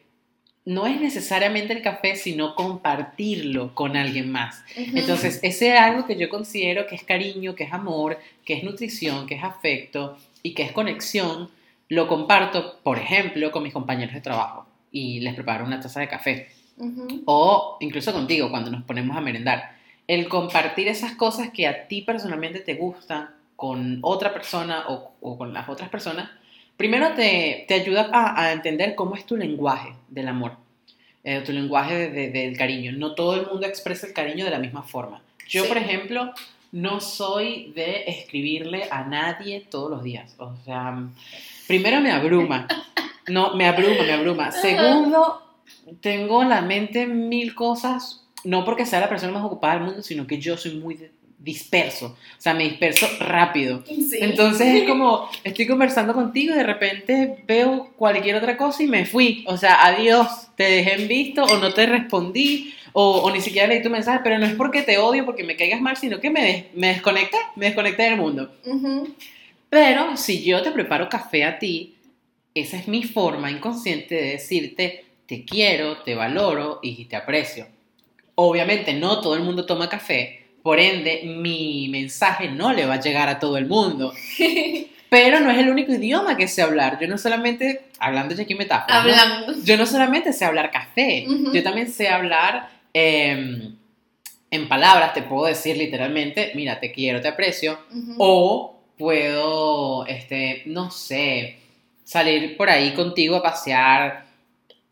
[0.68, 4.66] no es necesariamente el café, sino compartirlo con alguien más.
[4.78, 4.98] Ujú.
[4.98, 8.66] Entonces, ese es algo que yo considero que es cariño, que es amor, que es
[8.66, 11.50] nutrición, que es afecto y que es conexión,
[11.88, 16.10] lo comparto, por ejemplo, con mis compañeros de trabajo y les preparo una taza de
[16.10, 16.50] café.
[17.24, 19.78] O incluso contigo cuando nos ponemos a merendar.
[20.06, 25.38] El compartir esas cosas que a ti personalmente te gustan con otra persona o, o
[25.38, 26.30] con las otras personas,
[26.78, 30.54] primero te, te ayuda a, a entender cómo es tu lenguaje del amor,
[31.24, 32.92] eh, tu lenguaje de- de- del cariño.
[32.94, 35.22] No todo el mundo expresa el cariño de la misma forma.
[35.48, 35.68] Yo, Sí.
[35.68, 36.32] por ejemplo,
[36.72, 40.36] no soy de escribirle a nadie todos los días.
[40.38, 40.98] O sea,
[41.68, 42.68] primero me abruma.
[43.28, 44.52] No, me abruma, me abruma.
[44.52, 45.42] Segundo,
[46.02, 50.02] tengo en la mente mil cosas, no porque sea la persona más ocupada del mundo,
[50.04, 50.96] sino que yo soy muy
[51.40, 52.08] disperso.
[52.38, 53.84] O sea, me disperso rápido.
[53.86, 54.18] Sí.
[54.20, 59.06] Entonces es como, estoy conversando contigo y de repente veo cualquier otra cosa y me
[59.06, 59.44] fui.
[59.48, 63.68] O sea, adiós, te dejé en visto o no te respondí o, o ni siquiera
[63.68, 66.30] leí tu mensaje, pero no es porque te odio, porque me caigas mal, sino que
[66.32, 68.52] me, des- me desconecté, me desconecté del mundo.
[69.70, 71.96] Pero si yo te preparo café a ti,
[72.56, 77.68] esa es mi forma inconsciente de decirte, te quiero, te valoro y te aprecio.
[78.36, 83.02] Obviamente no todo el mundo toma café, por ende mi mensaje no le va a
[83.02, 84.14] llegar a todo el mundo.
[85.10, 87.00] Pero no es el único idioma que sé hablar.
[87.00, 89.04] Yo no solamente, hablando ya aquí metáfora,
[89.64, 93.72] yo no solamente sé hablar café, yo también sé hablar eh,
[94.52, 97.80] en palabras, te puedo decir literalmente, mira, te quiero, te aprecio,
[98.18, 101.58] o puedo, este, no sé,
[102.04, 104.27] salir por ahí contigo a pasear,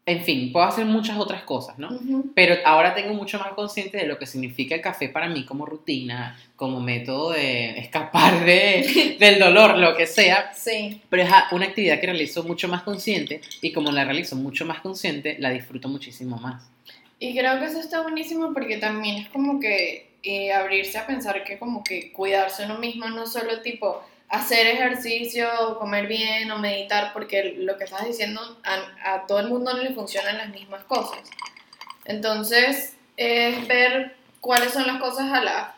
[0.07, 1.89] en fin, puedo hacer muchas otras cosas, ¿no?
[2.35, 5.65] Pero ahora tengo mucho más consciente de lo que significa el café para mí como
[5.65, 10.53] rutina, como método de escapar de, del dolor, lo que sea.
[10.53, 11.01] Sí.
[11.09, 14.79] Pero es una actividad que realizo mucho más consciente y como la realizo mucho más
[14.79, 16.69] consciente, la disfruto muchísimo más.
[17.19, 21.43] Y creo que eso está buenísimo porque también es como que eh, abrirse a pensar
[21.43, 24.03] que como que cuidarse uno mismo no solo tipo
[24.37, 25.47] hacer ejercicio,
[25.79, 29.81] comer bien o meditar, porque lo que estás diciendo a, a todo el mundo no
[29.83, 31.19] le funcionan las mismas cosas.
[32.05, 35.75] Entonces es ver cuáles son las cosas a la...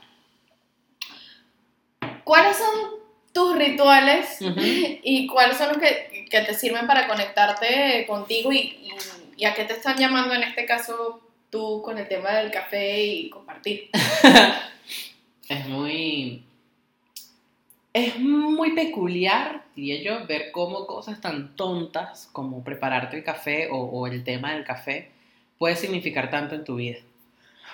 [2.24, 2.98] ¿Cuáles son
[3.34, 8.92] tus rituales y cuáles son los que, que te sirven para conectarte contigo y, y-
[9.38, 13.04] y a qué te están llamando en este caso tú con el tema del café
[13.04, 13.90] y compartir.
[15.50, 16.44] Es muy...
[17.98, 23.78] Es muy peculiar, diría yo, ver cómo cosas tan tontas como prepararte el café o,
[23.78, 25.10] o el tema del café
[25.58, 27.00] puede significar tanto en tu vida.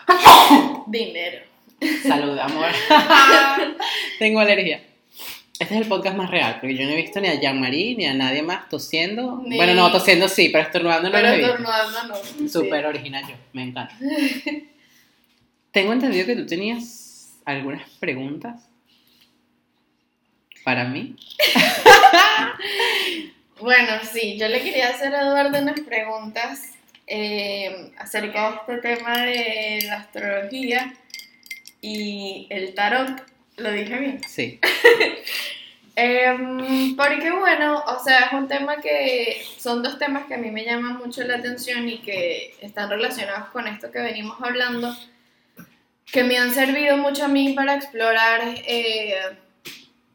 [0.88, 1.40] Dinero.
[2.04, 2.68] Salud, amor.
[4.20, 4.82] Tengo alergia.
[5.60, 8.06] Este es el podcast más real, porque yo no he visto ni a Jean-Marie ni
[8.06, 9.42] a nadie más tosiendo.
[9.46, 11.52] Ni- Bueno, no, tosiendo sí, pero estornudando no Pero lo he visto.
[11.54, 12.16] estornudando no.
[12.16, 12.50] sí.
[12.50, 13.96] Súper original yo, me encanta.
[15.72, 18.70] Tengo entendido que tú tenías algunas preguntas
[20.64, 21.16] para mí.
[23.64, 26.74] Bueno, sí, yo le quería hacer a Eduardo unas preguntas
[27.08, 30.94] eh, acerca de este tema de la astrología
[31.80, 33.24] y el tarot.
[33.56, 34.22] ¿Lo dije bien?
[34.28, 34.60] Sí.
[35.96, 40.50] Em, porque bueno, o sea, es un tema que son dos temas que a mí
[40.50, 44.92] me llaman mucho la atención y que están relacionados con esto que venimos hablando,
[46.12, 49.14] que me han servido mucho a mí para explorar eh,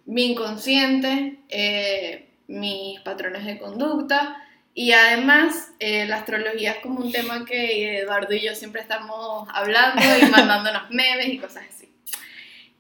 [0.09, 4.42] mi inconsciente, eh, mis patrones de conducta
[4.73, 9.47] y además eh, la astrología es como un tema que Eduardo y yo siempre estamos
[9.53, 11.92] hablando y mandándonos memes y cosas así.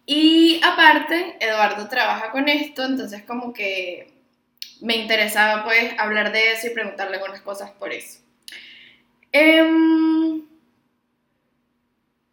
[0.06, 4.10] Y aparte, Eduardo trabaja con esto, entonces como que
[4.80, 8.20] me interesaba pues hablar de eso y preguntarle algunas cosas por eso.
[9.32, 10.46] Em,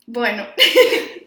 [0.08, 0.48] bueno,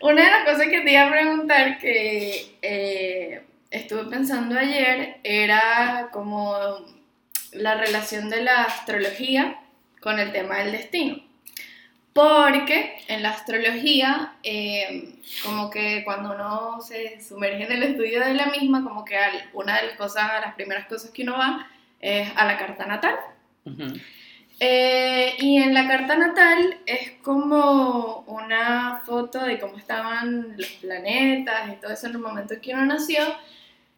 [0.00, 6.08] una de las cosas que te iba a preguntar que eh, estuve pensando ayer era
[6.12, 6.56] como
[7.52, 9.60] la relación de la astrología
[10.00, 11.22] con el tema del destino.
[12.12, 15.14] Porque en la astrología, eh,
[15.44, 19.16] como que cuando uno se sumerge en el estudio de la misma, como que
[19.52, 21.68] una de las cosas, las primeras cosas que uno va
[22.00, 23.16] es a la carta natal.
[24.62, 31.70] Eh, y en la carta natal es como una foto de cómo estaban los planetas
[31.72, 33.22] y todo eso en el momento en que uno nació.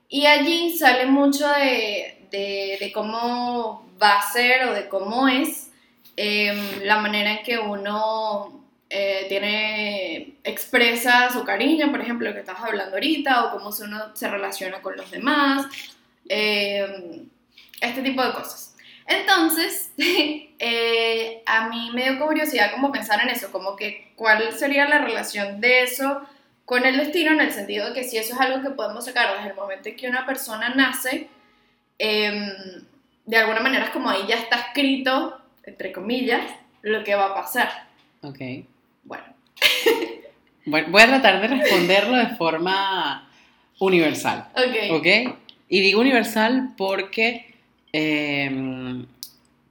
[0.09, 5.71] Y allí sale mucho de, de- cómo va a ser o de cómo es
[6.17, 12.41] em, la manera en que uno eh, tiene, expresa su cariño, por ejemplo, lo que
[12.41, 15.67] estás hablando ahorita, o cómo uno se relaciona con los demás,
[16.29, 17.29] em,
[17.81, 18.72] este tipo de cosas.
[19.21, 19.93] Entonces,
[20.59, 24.99] eh, a mí me dio curiosidad como pensar en eso, como que cuál sería la
[24.99, 26.23] relación de eso
[26.65, 29.37] con el destino, en el sentido de que si eso es algo que podemos sacar
[29.37, 31.29] desde el momento en que una persona nace,
[31.99, 32.47] em,
[33.27, 36.43] de alguna manera es como ahí ya está escrito, entre comillas,
[36.83, 37.89] lo que va a pasar.
[38.23, 38.39] Ok.
[39.05, 39.25] Bueno,
[40.65, 43.29] Bueno, voy a tratar de responderlo de forma
[43.81, 44.49] universal.
[44.55, 44.93] ok.
[44.93, 45.37] ¿Ok?
[45.69, 47.52] Y digo universal porque,
[47.93, 49.07] em,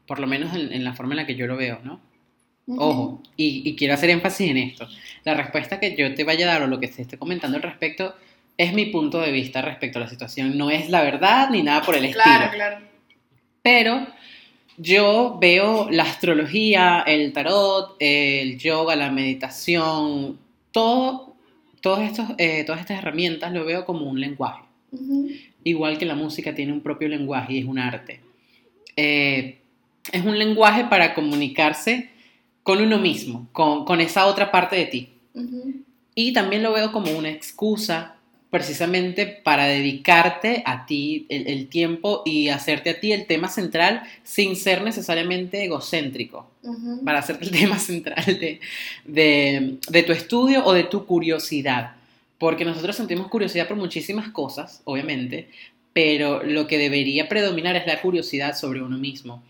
[0.08, 2.00] por lo menos en, en la forma en la que yo lo veo, ¿no?
[2.68, 2.82] Ujú.
[2.82, 4.88] Ojo, y, y quiero hacer énfasis en esto.
[5.24, 7.64] La respuesta que yo te vaya a dar o lo que se esté comentando al
[7.64, 8.16] respecto
[8.58, 10.58] es mi punto de vista respecto a la situación.
[10.58, 12.24] No es la verdad ni nada por el estilo.
[12.24, 12.86] Claro, claro.
[13.64, 14.08] Pero
[14.78, 20.40] yo veo la astrología, el tarot, el yoga, la meditación,
[20.72, 21.36] todo,
[21.82, 24.64] todos estos, eh, todas estas herramientas lo veo como un lenguaje.
[25.64, 28.20] Igual que la música tiene un propio lenguaje y es un arte.
[28.96, 29.58] Eh,
[30.12, 32.10] es un lenguaje para comunicarse
[32.64, 35.10] con uno mismo, con, con esa otra parte de ti.
[35.34, 35.74] Ujú.
[36.16, 38.16] Y también lo veo como una excusa
[38.50, 44.04] precisamente para dedicarte a ti el, el tiempo y hacerte a ti el tema central
[44.24, 47.02] sin ser necesariamente egocéntrico, Ujú.
[47.06, 48.60] para hacerte el tema central de,
[49.06, 51.94] de- de tu estudio o de tu curiosidad.
[52.42, 55.48] Porque nosotros sentimos curiosidad por muchísimas cosas, obviamente,
[55.94, 59.44] pero lo que debería predominar es la curiosidad sobre uno mismo.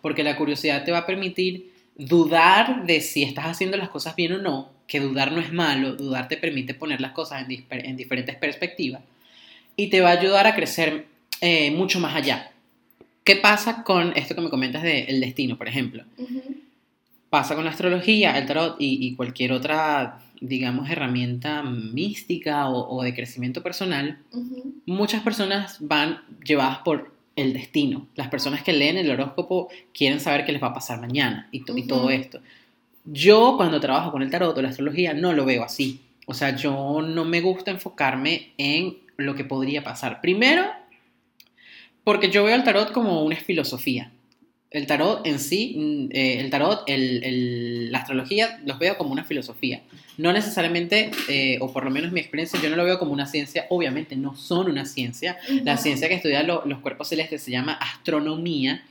[0.00, 4.34] Porque la curiosidad te va a permitir dudar de si estás haciendo las cosas bien
[4.34, 8.36] o no, que dudar no es malo, dudar te permite poner las cosas en, diferentes
[8.36, 9.02] perspectivas
[9.74, 11.06] y te va a ayudar a crecer
[11.40, 12.52] eh, mucho más allá.
[13.24, 16.04] ¿Qué pasa con esto que me comentas del destino, por ejemplo?
[17.28, 23.02] Pasa con la astrología, el tarot y, y cualquier otra, digamos, herramienta mística o, o
[23.02, 24.18] de crecimiento personal.
[24.86, 28.06] Muchas personas van llevadas por el destino.
[28.14, 31.64] Las personas que leen el horóscopo quieren saber qué les va a pasar mañana y,
[31.64, 32.40] to- y todo esto.
[33.04, 36.00] Yo cuando trabajo con el tarot o la astrología no lo veo así.
[36.26, 40.20] O sea, yo no me gusta enfocarme en lo que podría pasar.
[40.20, 40.64] Primero,
[42.04, 44.10] porque yo veo el tarot como una filosofía.
[44.76, 49.10] El tarot en sí, mm, eh, el tarot, el- el- la astrología, los veo como
[49.10, 49.80] una filosofía.
[50.18, 53.26] No necesariamente, eh, o por lo menos mi experiencia, yo no lo veo como una
[53.26, 53.66] ciencia.
[53.70, 55.38] Obviamente no son una ciencia.
[55.64, 58.82] La ciencia que estudia lo- los cuerpos celestes se llama astronomía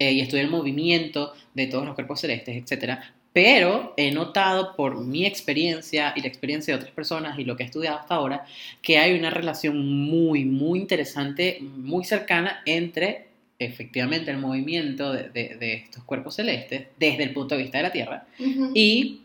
[0.00, 2.98] eh, y estudia el movimiento de todos los cuerpos celestes, etc.
[3.32, 7.62] Pero he notado por mi experiencia y la experiencia de otras personas y lo que
[7.62, 8.44] he estudiado hasta ahora,
[8.82, 13.27] que hay una relación muy, muy interesante, muy cercana entre
[13.58, 17.82] efectivamente el movimiento de, de- de estos cuerpos celestes desde el punto de vista de
[17.84, 18.26] la Tierra
[18.74, 19.20] y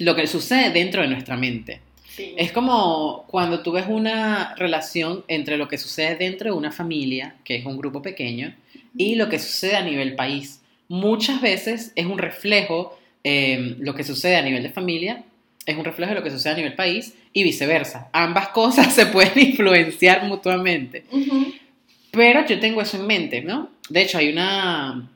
[0.00, 1.80] lo que sucede dentro de nuestra mente.
[2.08, 2.34] Sí.
[2.36, 7.36] Es como cuando tú ves una relación entre lo que sucede dentro de una familia,
[7.44, 8.54] que es un grupo pequeño,
[8.96, 10.60] y lo que sucede a nivel país.
[10.88, 15.22] Muchas veces es un reflejo, eh, lo que sucede a nivel de familia,
[15.66, 18.08] es un reflejo de lo que sucede a nivel país y viceversa.
[18.12, 21.04] Ambas cosas se pueden influenciar mutuamente.
[22.18, 23.70] Pero yo tengo eso en mente, ¿no?
[23.88, 25.08] De hecho, hay una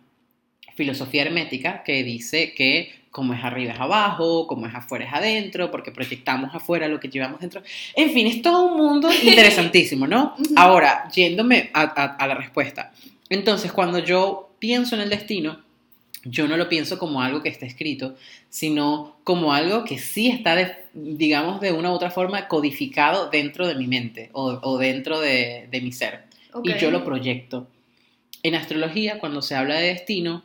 [0.76, 5.70] filosofía hermética que dice que como es arriba es abajo, como es afuera es adentro,
[5.70, 7.62] porque proyectamos afuera lo que llevamos dentro.
[7.94, 10.34] En fin, es todo un mundo interesantísimo, ¿no?
[10.56, 12.92] Ahora, yéndome a, a- a la respuesta.
[13.28, 15.60] Entonces, cuando yo pienso en el destino,
[16.24, 18.14] yo no lo pienso como algo que está escrito,
[18.48, 23.66] sino como algo que sí está, de- digamos, de una u otra forma codificado dentro
[23.66, 26.31] de mi mente o, o dentro de, de mi ser
[26.64, 27.68] Y yo lo proyecto.
[28.42, 30.42] En astrología, cuando se habla de destino,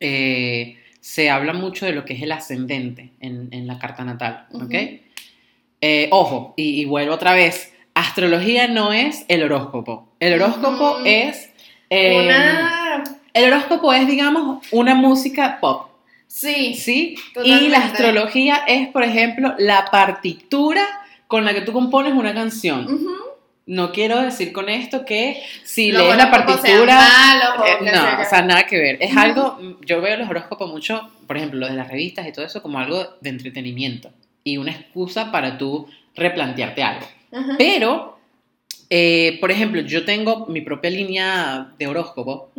[0.00, 4.46] eh, se habla mucho de lo que es el ascendente en, en la carta natal,
[4.52, 4.74] ¿ok?
[5.80, 10.08] Eh, ojo, y, y vuelvo otra vez, astrología no es el horóscopo.
[10.20, 11.50] El horóscopo es...
[11.90, 13.04] eh, Una...
[13.34, 15.88] El horóscopo es, digamos, una música pop,
[16.26, 16.74] Sí.
[16.74, 17.16] ¿sí?
[17.44, 20.84] Y la astrología es, por ejemplo, la partitura
[21.28, 22.84] con la que tú compones una canción.
[22.92, 23.10] Ujú.
[23.66, 26.96] No quiero decir con esto que si Los lees la partitura...
[26.96, 28.98] malos eh, no, o sea, nada que ver.
[29.00, 32.44] Es algo, yo veo los horóscopos mucho, por ejemplo, los de las revistas y todo
[32.44, 34.10] eso, como algo de entretenimiento
[34.44, 37.06] y una excusa para tú replantearte algo.
[37.32, 37.54] Ajá.
[37.56, 38.18] Pero,
[38.90, 42.50] eh, por ejemplo, yo tengo mi propia línea de horóscopo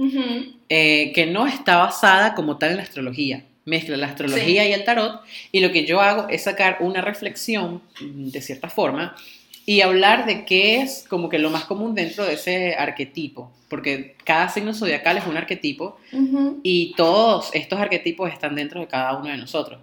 [0.67, 3.45] eh, que no está basada como tal en la astrología.
[3.65, 7.81] Mezcla la astrología y el tarot y lo que yo hago es sacar una reflexión
[7.99, 9.15] mm, de cierta forma
[9.65, 14.15] y hablar de qué es como que lo más común dentro de ese arquetipo, porque
[14.23, 15.97] cada signo zodiacal es un arquetipo
[16.61, 19.81] y todos estos arquetipos están dentro de cada uno de nosotros.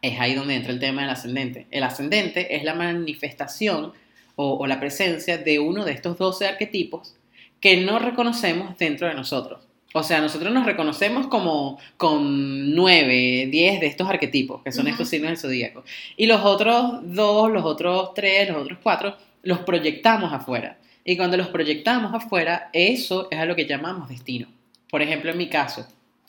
[0.00, 1.66] Es ahí donde entra el tema del ascendente.
[1.70, 3.92] El ascendente es la manifestación
[4.36, 7.16] o, o la presencia de uno de estos 12 arquetipos
[7.60, 9.66] que no reconocemos dentro de nosotros.
[9.94, 15.08] O sea, nosotros nos reconocemos como con 9, 10 de estos arquetipos, que son estos
[15.08, 15.84] signos del zodíaco.
[16.16, 20.78] Y los otros dos, los otros tres, los otros cuatro, los proyectamos afuera.
[21.04, 24.48] Y cuando los proyectamos afuera, eso es a lo que llamamos destino.
[24.88, 25.86] Por ejemplo, en mi caso,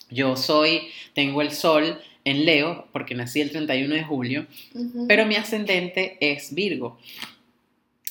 [0.09, 4.45] yo soy, tengo el sol en Leo, porque nací el 31 de julio,
[5.07, 6.97] pero mi ascendente es Virgo.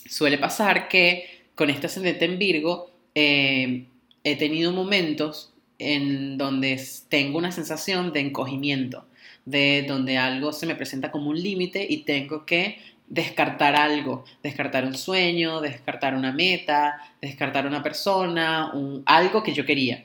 [0.07, 3.87] Suele pasar que con este ascendente en Virgo eh,
[4.25, 9.05] he tenido momentos en donde tengo una sensación de encogimiento,
[9.45, 14.85] de donde algo se me presenta como un límite y tengo que descartar algo, descartar
[14.87, 20.05] un sueño, descartar una meta, descartar una persona, un- algo que yo quería.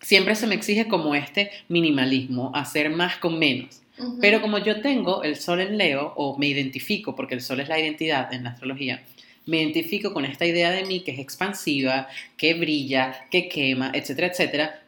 [0.00, 3.82] Siempre se me exige como este minimalismo, hacer más con menos.
[4.20, 7.68] Pero como yo tengo el sol en Leo, o me identifico, porque el sol es
[7.68, 9.02] la identidad en la astrología,
[9.46, 14.28] me identifico con esta idea de mí que es expansiva, que brilla, que quema, etcétera,
[14.28, 14.82] etcétera.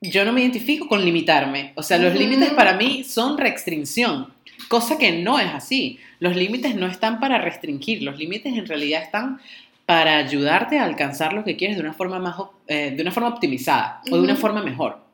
[0.00, 1.72] Yo no me identifico con limitarme.
[1.76, 4.32] O sea, los límites para mí son restricción,
[4.68, 5.98] cosa que no es así.
[6.18, 9.40] Los límites no están para restringir, los límites en realidad están
[9.86, 13.28] para ayudarte a alcanzar lo que quieres de una forma más, eh, de una forma
[13.28, 15.11] optimizada o de una forma mejor.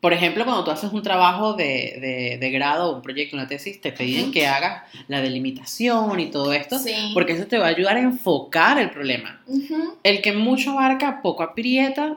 [0.00, 3.80] Por ejemplo, cuando tú haces un trabajo de, de- de grado, un proyecto, una tesis,
[3.82, 7.10] te piden que hagas la delimitación y todo esto, Sí.
[7.12, 9.42] porque eso te va a ayudar a enfocar el problema.
[9.46, 9.98] Ujú.
[10.02, 12.16] El que mucho abarca, poco aprieta,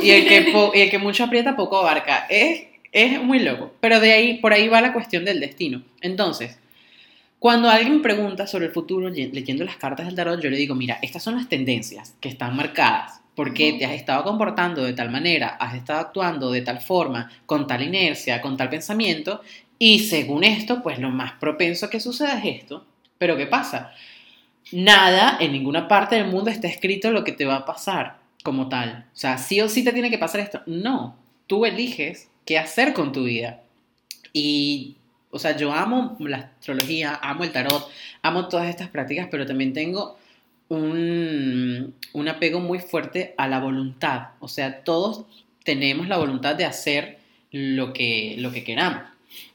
[0.00, 2.26] y el que, po- y el que mucho aprieta, poco abarca.
[2.30, 5.82] Es, es muy loco, pero de ahí, por ahí va la cuestión del destino.
[6.02, 6.56] Entonces,
[7.40, 10.76] cuando alguien pregunta sobre el futuro, ye- leyendo las cartas del tarot, yo le digo,
[10.76, 13.20] mira, estas son las tendencias que están marcadas.
[13.34, 17.66] Porque te has estado comportando de tal manera, has estado actuando de tal forma, con
[17.66, 19.40] tal inercia, con tal pensamiento,
[19.78, 22.86] y según esto, pues lo más propenso que suceda es esto.
[23.18, 23.92] Pero ¿qué pasa?
[24.72, 28.68] Nada en ninguna parte del mundo está escrito lo que te va a pasar como
[28.68, 29.06] tal.
[29.12, 30.62] O sea, sí o sí te tiene que pasar esto.
[30.66, 31.16] No,
[31.46, 33.62] tú eliges qué hacer con tu vida.
[34.32, 34.96] Y,
[35.30, 37.88] o sea, yo amo la astrología, amo el tarot,
[38.22, 40.18] amo todas estas prácticas, pero también tengo
[40.68, 44.28] un, un apego muy fuerte a la voluntad.
[44.40, 45.24] O sea, todos
[45.64, 47.18] tenemos la voluntad de hacer
[47.50, 49.02] lo que, lo que queramos.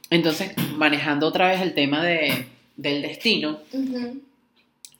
[0.09, 3.59] Entonces, manejando otra vez el tema de, del destino,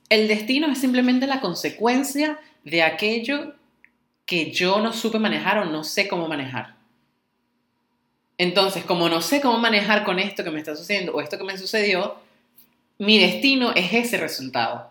[0.08, 3.54] el destino es simplemente la consecuencia de aquello
[4.26, 6.76] que yo no supe manejar o no sé cómo manejar.
[8.38, 11.44] Entonces, como no sé cómo manejar con esto que me está sucediendo o esto que
[11.44, 12.16] me sucedió,
[12.98, 14.89] mi destino es ese resultado.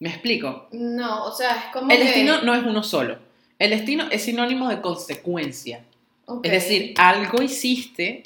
[0.00, 0.68] ¿Me explico?
[0.72, 2.04] No, o sea, es como El que...
[2.04, 3.18] destino no es uno solo.
[3.58, 5.84] El destino es sinónimo de consecuencia.
[6.42, 8.22] Es decir, algo hiciste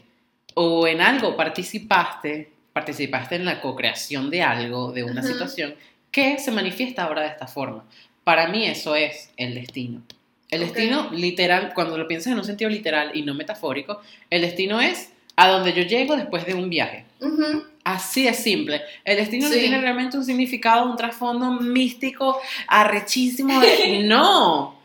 [0.55, 5.75] o en algo participaste participaste en la co-creación de algo, de una situación,
[6.11, 7.85] que se manifiesta ahora de esta forma.
[8.25, 10.03] Para mí eso es el destino.
[10.51, 14.81] El destino, literal, cuando lo piensas en un sentido literal y no metafórico, el destino
[14.81, 17.05] es a donde yo llego después de un viaje.
[17.21, 17.65] Ujú.
[17.85, 18.81] Así de simple.
[19.05, 23.61] El destino no tiene realmente un significado, un trasfondo místico, arrechísimo.
[23.61, 24.77] de- No.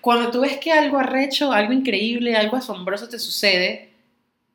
[0.00, 3.90] Cuando tú ves que algo arrecho, algo increíble, algo asombroso te sucede,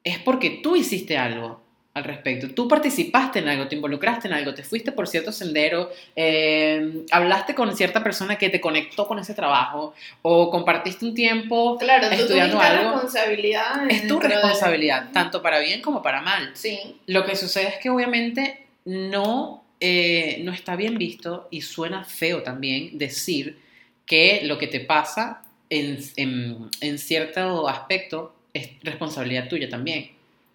[0.03, 1.62] es porque tú hiciste algo
[1.95, 2.49] al respecto.
[2.49, 7.53] Tú participaste en algo, te involucraste en algo, te fuiste por cierto sendero, eh, hablaste
[7.53, 11.77] con cierta persona que te conectó con ese trabajo o compartiste un tiempo.
[11.77, 13.91] Claro, tú Estudiando tuviste algo, responsabilidad.
[13.91, 16.49] Es tu de- responsabilidad, tanto para bien como para mal.
[16.53, 16.79] Sí.
[17.05, 22.41] Lo que sucede es que obviamente no, eh, no está bien visto y suena feo
[22.41, 23.59] también decir
[24.07, 30.09] que lo que te pasa en, en- en cierto aspecto es responsabilidad tuya también.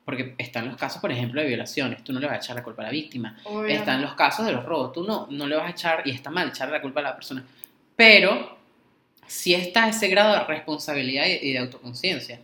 [0.09, 2.03] Porque están los casos, por ejemplo, de violaciones.
[2.03, 3.37] Tú no le vas a echar la culpa a la víctima.
[3.45, 3.69] obvio.
[3.69, 4.95] Están los casos de los robos.
[4.95, 7.15] Tú no, no le vas a echar, y está mal echarle la culpa a la
[7.15, 7.45] persona.
[7.95, 8.57] Pero
[9.27, 12.41] sí está ese grado de responsabilidad y de autoconciencia.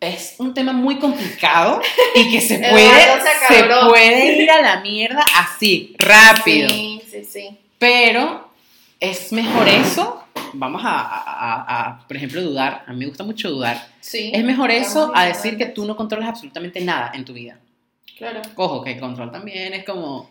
[0.00, 1.82] Es un tema muy complicado
[2.14, 3.02] y que se puede,
[3.46, 6.70] se puede ir a la mierda así, rápido.
[6.70, 7.58] Sí, sí, sí.
[7.78, 8.50] Pero
[8.98, 10.24] es mejor eso.
[10.54, 12.84] Vamos a, a- a- a, por ejemplo, dudar.
[12.86, 13.88] A mí me gusta mucho dudar.
[14.00, 14.30] Sí.
[14.34, 17.58] Es mejor eso a decir que tú no controlas absolutamente nada en tu vida.
[18.16, 18.42] Claro.
[18.56, 20.30] Ojo, que el control también es como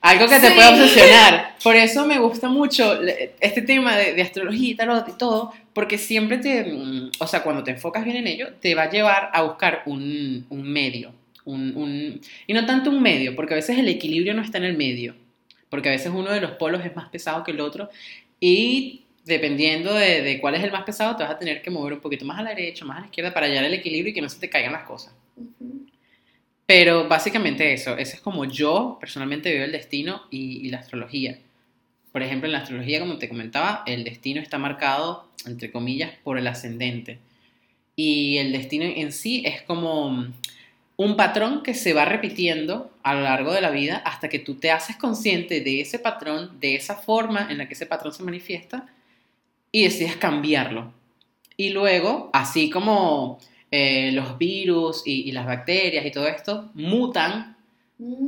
[0.00, 0.54] algo que te Sí.
[0.54, 1.54] puede obsesionar.
[1.62, 2.98] Por eso me gusta mucho
[3.40, 7.42] este tema de, de astrología y tarot y todo, porque siempre te, mm, o sea,
[7.42, 11.12] cuando te enfocas bien en ello, te va a llevar a buscar un, un medio.
[11.44, 14.64] Un, un- y no tanto un medio, porque a veces el equilibrio no está en
[14.64, 15.14] el medio,
[15.70, 17.88] porque a veces uno de los polos es más pesado que el otro
[18.40, 21.94] y dependiendo de, de cuál es el más pesado, te vas a tener que mover
[21.94, 24.14] un poquito más a la derecha, más a la izquierda para hallar el equilibrio y
[24.14, 25.14] que no se te caigan las cosas.
[26.64, 31.38] Pero básicamente eso, ese es como yo personalmente veo el destino y, y la astrología.
[32.12, 36.38] Por ejemplo, en la astrología, como te comentaba, el destino está marcado, entre comillas, por
[36.38, 37.18] el ascendente.
[37.94, 40.32] Y el destino en sí es como
[40.96, 44.54] un patrón que se va repitiendo a lo largo de la vida hasta que tú
[44.54, 48.22] te haces consciente de ese patrón, de esa forma en la que ese patrón se
[48.22, 48.88] manifiesta
[49.72, 50.92] y decides cambiarlo.
[51.56, 53.38] Y luego, así como
[53.70, 57.56] eh, los virus y, y las bacterias y todo esto mutan,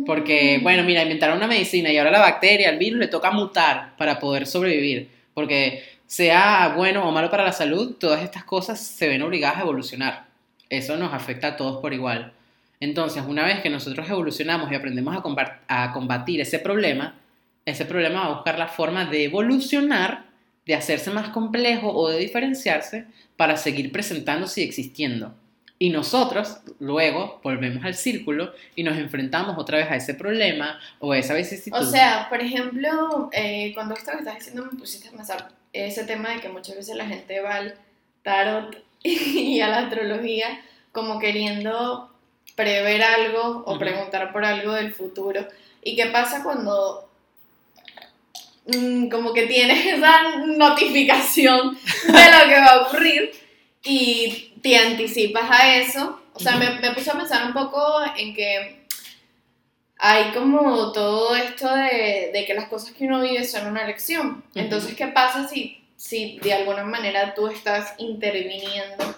[0.07, 0.63] porque, Mm.
[0.63, 4.19] bueno, mira, inventaron una medicina y ahora la bacteria, al virus le toca mutar para
[4.19, 9.21] poder sobrevivir, porque sea bueno o malo para la salud, todas estas cosas se ven
[9.21, 10.27] obligadas a evolucionar.
[10.71, 12.33] Eso nos afecta a todos por igual.
[12.81, 15.15] Entonces, una vez que nosotros evolucionamos y aprendemos
[15.69, 17.17] a combatir ese problema,
[17.67, 20.25] ese problema va a buscar la forma de evolucionar,
[20.69, 23.07] de hacerse más complejo o de diferenciarse
[23.39, 25.35] para seguir presentándose y existiendo.
[25.79, 31.13] Y nosotros luego volvemos al círculo y nos enfrentamos otra vez a ese problema o
[31.13, 31.79] a esa vicisitud.
[31.79, 36.05] O sea, por ejemplo, eh, cuando esto que estás diciendo me pusiste a pensar ese
[36.05, 37.75] tema de que muchas veces la gente va al
[38.23, 40.61] tarot y a la astrología
[40.93, 42.13] como queriendo
[42.57, 45.49] prever algo o preguntar por algo del futuro.
[45.83, 47.08] ¿Y qué pasa cuando
[48.69, 53.33] mm, como que tienes esa notificación de lo que va a ocurrir
[53.83, 56.21] y te anticipas a eso?
[56.35, 58.79] O sea, me, me puse a pensar un poco en que
[59.99, 64.45] hay como todo esto de, de que las cosas que uno vive son una elección.
[64.55, 69.15] Entonces, ¿qué pasa si, si de alguna manera tú estás interviniendo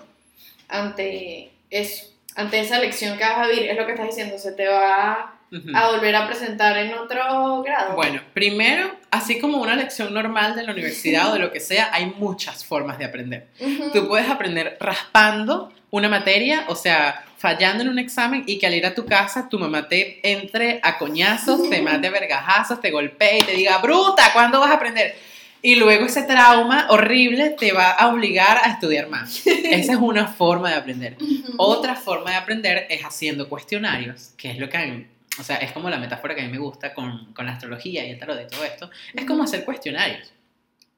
[0.69, 2.07] ante eso?
[2.35, 5.40] Ante esa elección que vas a vivir, es lo que estás diciendo, se te va
[5.53, 5.71] Ujú.
[5.75, 7.95] a volver a presentar en otro grado.
[7.97, 11.91] Bueno, primero, así como una lección normal de la universidad o de lo que sea,
[11.93, 13.49] hay muchas formas de aprender.
[13.59, 13.91] Ujú.
[13.93, 18.75] Tú puedes aprender raspando una materia, o sea, fallando en un examen y que al
[18.75, 23.39] ir a tu casa tu mamá te entre a coñazos, te mate vergajazos, te golpee
[23.39, 25.17] y te diga, bruta, ¿cuándo vas a aprender?
[25.63, 29.47] Y luego ese trauma horrible te va a obligar a estudiar más.
[29.47, 31.17] Esa es una forma de aprender.
[31.57, 35.07] Otra forma de aprender es haciendo cuestionarios, que es lo que a mí,
[35.39, 38.05] o sea, es como la metáfora que a mí me gusta con, con la astrología
[38.07, 40.33] y el tarot y todo esto, es como hacer cuestionarios.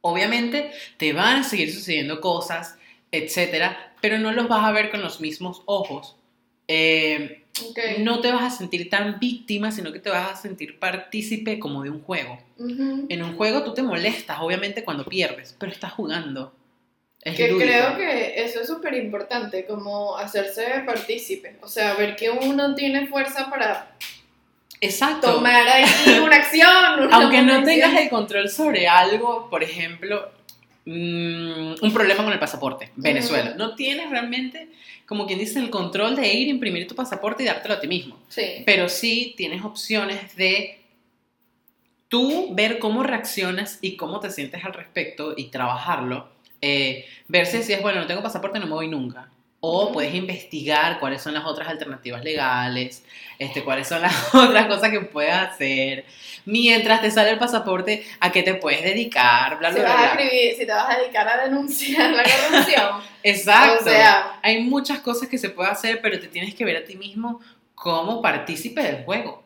[0.00, 2.76] Obviamente te van a seguir sucediendo cosas,
[3.12, 6.16] etcétera, pero no los vas a ver con los mismos ojos.
[6.68, 7.78] Eh, Ok.
[7.98, 11.82] no te vas a sentir tan víctima, sino que te vas a sentir partícipe como
[11.82, 12.38] de un juego.
[12.56, 13.04] Ujú.
[13.10, 16.54] En un juego tú te molestas, obviamente, cuando pierdes, pero estás jugando.
[17.20, 17.68] Es Que lúdico.
[17.68, 21.56] creo que eso es súper importante, como hacerse partícipe.
[21.60, 23.92] O sea, ver que uno tiene fuerza para
[24.82, 25.34] Exacto.
[25.34, 25.84] tomar ahí
[26.22, 27.04] una acción.
[27.04, 30.30] una Aunque no tengas el control sobre algo, por ejemplo,
[30.84, 33.54] mm, un problema con el pasaporte, Venezuela.
[33.56, 34.68] No tienes realmente,
[35.06, 38.18] como quien dice, el control de ir, imprimir tu pasaporte y dártelo a ti mismo.
[38.28, 38.64] Sí.
[38.66, 40.80] Pero sí tienes opciones de
[42.08, 46.28] tú ver cómo reaccionas y cómo te sientes al respecto y trabajarlo.
[46.60, 49.30] Eh, ver si decías, bueno, no tengo pasaporte, no me voy nunca.
[49.64, 53.04] O puedes investigar cuáles son las otras alternativas legales,
[53.38, 56.04] este, cuáles son las otras cosas que puedes hacer.
[56.44, 60.06] Mientras te sale el pasaporte, a qué te puedes dedicar, bla, Si bla, vas a
[60.14, 63.00] escribir, si te vas a dedicar a denunciar la corrupción.
[63.22, 63.84] Exacto.
[63.84, 66.84] O sea- hay muchas cosas que se puede hacer, pero te tienes que ver a
[66.84, 67.40] ti mismo
[67.76, 69.44] como partícipe del juego.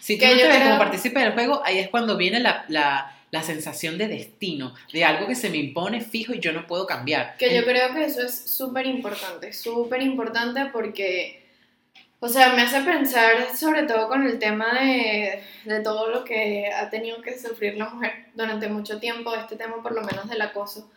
[0.00, 2.64] Si tú no te ves creo- como partícipe del juego, ahí es cuando viene la,
[2.68, 6.66] la- la sensación de destino, de algo que se me impone fijo y yo no
[6.66, 7.36] puedo cambiar.
[7.36, 11.42] Que yo creo que eso es súper importante, súper importante porque,
[12.20, 16.68] o sea, me hace pensar sobre todo con el tema de, de todo lo que
[16.72, 20.40] ha tenido que sufrir la mujer durante mucho tiempo, este tema por lo menos del
[20.40, 20.90] acoso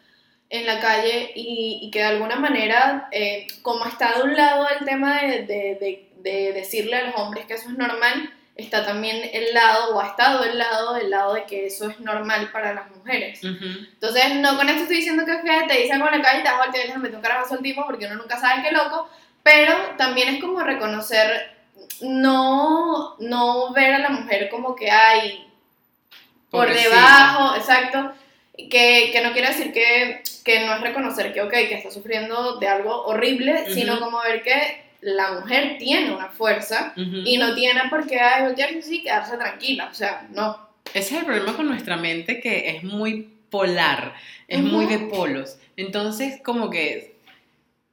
[0.52, 4.68] en la calle y, y que de alguna manera, eh, como está de un lado
[4.80, 8.86] el tema de, de- de- de decirle a los hombres que eso es normal, está
[8.86, 12.50] también el lado, o ha estado el lado del lado de que eso es normal
[12.52, 13.44] para las mujeres.
[13.44, 13.66] Ujú.
[13.94, 16.50] Entonces, no con esto estoy diciendo que, es que te dicen con la calle te
[16.50, 18.72] vas a voltear y les metes un carajo al tipo porque uno nunca sabe qué
[18.72, 19.10] loco,
[19.44, 21.56] pero también es como reconocer,
[22.02, 25.48] no, no ver a la mujer como que hay
[26.50, 26.90] por Pobrecita.
[26.90, 28.14] debajo, exacto,
[28.58, 32.58] que, que no quiere decir que, que no es reconocer que, ok, que está sufriendo
[32.58, 33.74] de algo horrible, Ujú.
[33.74, 38.80] sino como ver que la mujer tiene una fuerza y no tiene por qué voltearse
[38.80, 40.70] así y quedarse tranquila, o sea, no.
[40.94, 44.16] Ese es el problema con nuestra mente que es muy polar,
[44.48, 45.58] es muy de polos.
[45.78, 47.16] Entonces, como que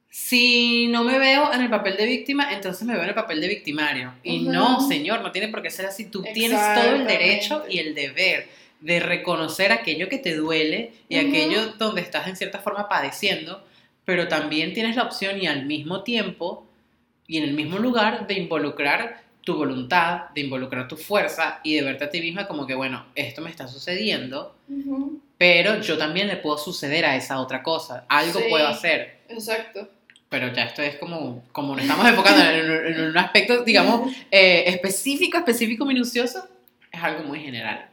[0.09, 3.39] si no me veo en el papel de víctima, entonces me veo en el papel
[3.39, 4.13] de victimario.
[4.23, 6.05] Y no, señor, no tiene por qué ser así.
[6.05, 8.47] Tú tienes todo el derecho y el deber
[8.79, 13.63] de reconocer aquello que te duele y aquello donde estás en cierta forma padeciendo,
[14.05, 16.66] pero también tienes la opción y al mismo tiempo
[17.27, 21.81] y en el mismo lugar de involucrar tu voluntad, de involucrar tu fuerza y de
[21.81, 24.55] verte a ti misma como que, bueno, esto me está sucediendo,
[25.37, 28.45] pero yo también le puedo suceder a esa otra cosa, algo Sí.
[28.49, 29.87] puedo hacer, Exacto.
[30.29, 34.11] pero ya esto es como, como nos estamos enfocando en, un- en un aspecto, digamos,
[34.31, 36.47] eh, específico, específico, minucioso,
[36.91, 37.87] es algo muy general.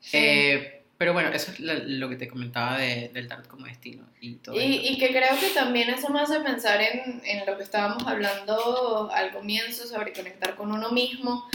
[0.00, 0.16] Sí.
[0.16, 4.34] Eh, pero bueno, eso es lo, que te comentaba de- del tarot como destino y
[4.34, 7.62] todo Y, y que creo que también eso me hace pensar en, en lo que
[7.62, 11.48] estábamos hablando al comienzo sobre conectar con uno mismo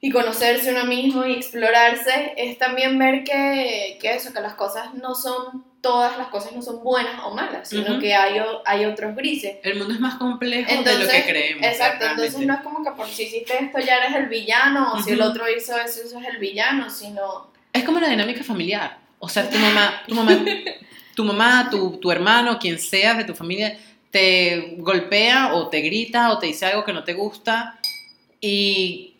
[0.00, 4.94] y conocerse uno mismo y explorarse, es también ver que, que eso, que las cosas
[4.94, 8.00] no son, todas las cosas no son buenas o malas, sino Ujú.
[8.00, 9.56] que hay, hay otros grises.
[9.64, 11.66] El mundo es más complejo de lo Entonces, que creemos.
[11.66, 15.02] Exacto, entonces no es como que por si hiciste esto ya eres el villano, o
[15.02, 17.55] si el otro hizo eso, eso es el villano, sino...
[17.76, 18.98] Es como la dinámica familiar.
[19.18, 20.44] O sea, tu mamá, tu mamá,
[21.14, 23.78] tu mamá, tu, tu hermano, quien sea de tu familia,
[24.10, 27.78] te golpea o te grita o te dice algo que no te gusta
[28.40, 29.14] y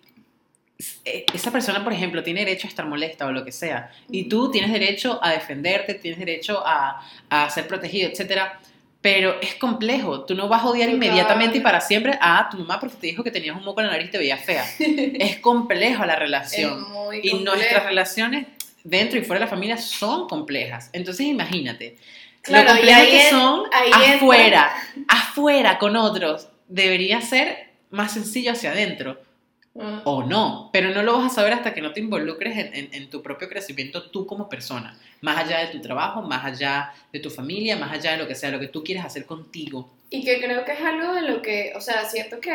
[1.05, 3.91] e- esa persona, por ejemplo, tiene derecho a estar molesta o lo que sea.
[4.11, 7.01] Y tú tienes derecho a defenderte, tienes derecho a,
[7.31, 8.61] a ser protegido, etcétera.
[9.07, 10.25] Pero es complejo.
[10.25, 13.23] Tú no vas a odiar inmediatamente y para siempre a tu mamá porque te dijo
[13.23, 14.67] que tenías un moco en la nariz y te veía fea.
[14.79, 16.73] es complejo la relación.
[16.73, 18.49] Es muy Y nuestras relaciones
[18.83, 20.91] dentro y fuera de la familia son complejas.
[20.93, 21.99] Entonces imagínate,
[22.43, 24.73] Claro, lo y complejas ahí que son ahí afuera,
[25.07, 29.21] afuera con otros, debería ser más sencillo hacia adentro.
[30.05, 32.89] O no, pero no lo vas a saber hasta que no te involucres en, en-
[32.95, 37.21] en tu propio crecimiento tú como persona, más allá de tu trabajo, más allá de
[37.21, 39.91] tu familia, más allá de lo que sea, lo que tú quieres hacer contigo.
[40.11, 42.55] Y que creo que es algo de lo que, o sea, siento que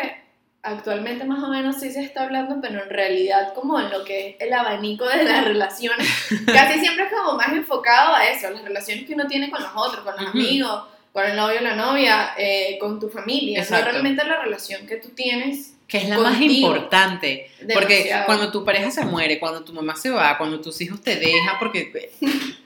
[0.64, 4.30] actualmente más o menos sí se está hablando, pero en realidad como en lo que
[4.30, 6.08] es el abanico de las relaciones,
[6.46, 9.72] casi siempre es como más enfocado a eso, las relaciones que uno tiene con los
[9.76, 13.78] otros, con los amigos, con el novio o la novia, eh, con tu familia, no
[13.92, 15.74] realmente la relación que tú tienes.
[15.92, 17.52] Que es la más importante.
[17.74, 21.18] Porque cuando tu pareja se muere, cuando tu mamá se va, cuando tus hijos te
[21.18, 22.14] dejan, porque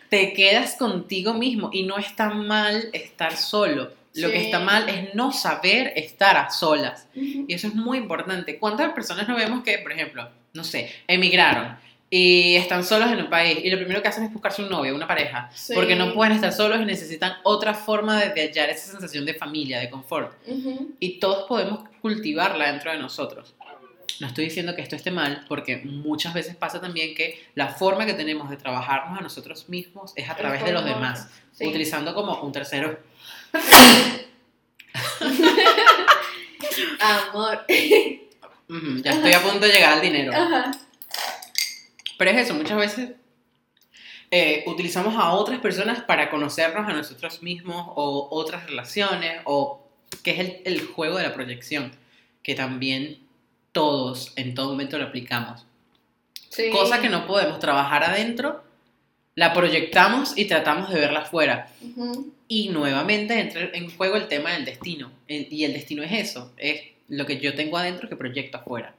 [0.09, 3.91] te quedas contigo mismo y no está mal estar solo.
[4.13, 7.07] Lo que está mal es no saber estar a solas.
[7.15, 8.59] Y eso es muy importante.
[8.59, 11.77] ¿Cuántas personas no vemos que, por ejemplo, no sé, emigraron
[12.09, 14.95] y están solos en un país y lo primero que hacen es buscarse un novio,
[14.95, 15.49] una pareja?
[15.53, 15.73] Sí.
[15.73, 19.33] Porque no pueden estar solos y necesitan otra forma de, de hallar esa sensación de
[19.33, 20.95] familia, de confort Ujú.
[20.99, 23.55] y todos podemos cultivarla dentro de nosotros.
[24.19, 28.05] No estoy diciendo que esto esté mal, porque muchas veces pasa también que la forma
[28.05, 31.67] que tenemos de trabajarnos a nosotros mismos es a través de los demás, sí.
[31.67, 32.97] utilizando como un tercero.
[36.99, 37.65] Amor.
[38.69, 40.31] Ujú, ya estoy a punto de llegar al dinero.
[40.33, 40.71] Ajá.
[42.17, 43.11] Pero es eso, muchas veces
[44.31, 49.81] eh, utilizamos a otras personas para conocernos a nosotros mismos o otras relaciones o
[50.23, 51.91] que es el, el juego de la proyección,
[52.43, 53.19] que también
[53.71, 55.65] todos en todo momento lo aplicamos.
[56.49, 56.69] Sí.
[56.71, 58.63] Cosa que no podemos trabajar adentro,
[59.35, 61.69] la proyectamos y tratamos de verla afuera.
[62.47, 65.11] Y nuevamente entra en juego el tema del destino.
[65.27, 68.95] El- y el destino es eso, es lo que yo tengo adentro que proyecto afuera.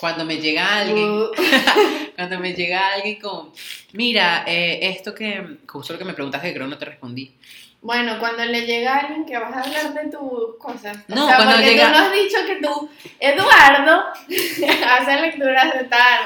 [0.00, 1.30] Cuando me llega alguien, Uh,
[2.16, 3.52] cuando me llega alguien con,
[3.92, 7.34] mira, eh, esto que, justo lo que me preguntaste que creo no te respondí.
[7.82, 10.98] Bueno, cuando le llega alguien que vas a hablar de tus cosas.
[11.08, 14.04] No, o sea, cuando porque llega- tú no has dicho que tú, Eduardo,
[14.88, 16.20] hace lecturas de tal.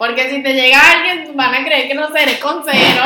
[0.00, 3.02] Porque si te llega alguien, van a creer que no sé, eres consejero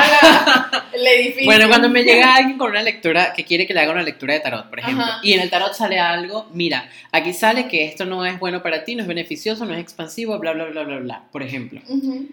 [0.92, 1.44] el edificio.
[1.44, 4.34] Bueno, cuando me llega alguien con una lectura que quiere que le haga una lectura
[4.34, 5.18] de tarot, por ejemplo, Ajá.
[5.20, 8.84] y en el tarot sale algo, mira, aquí sale que esto no es bueno para
[8.84, 11.80] ti, no es beneficioso, no es expansivo, bla, bla, bla, bla, bla, por ejemplo.
[11.88, 12.28] Ujú.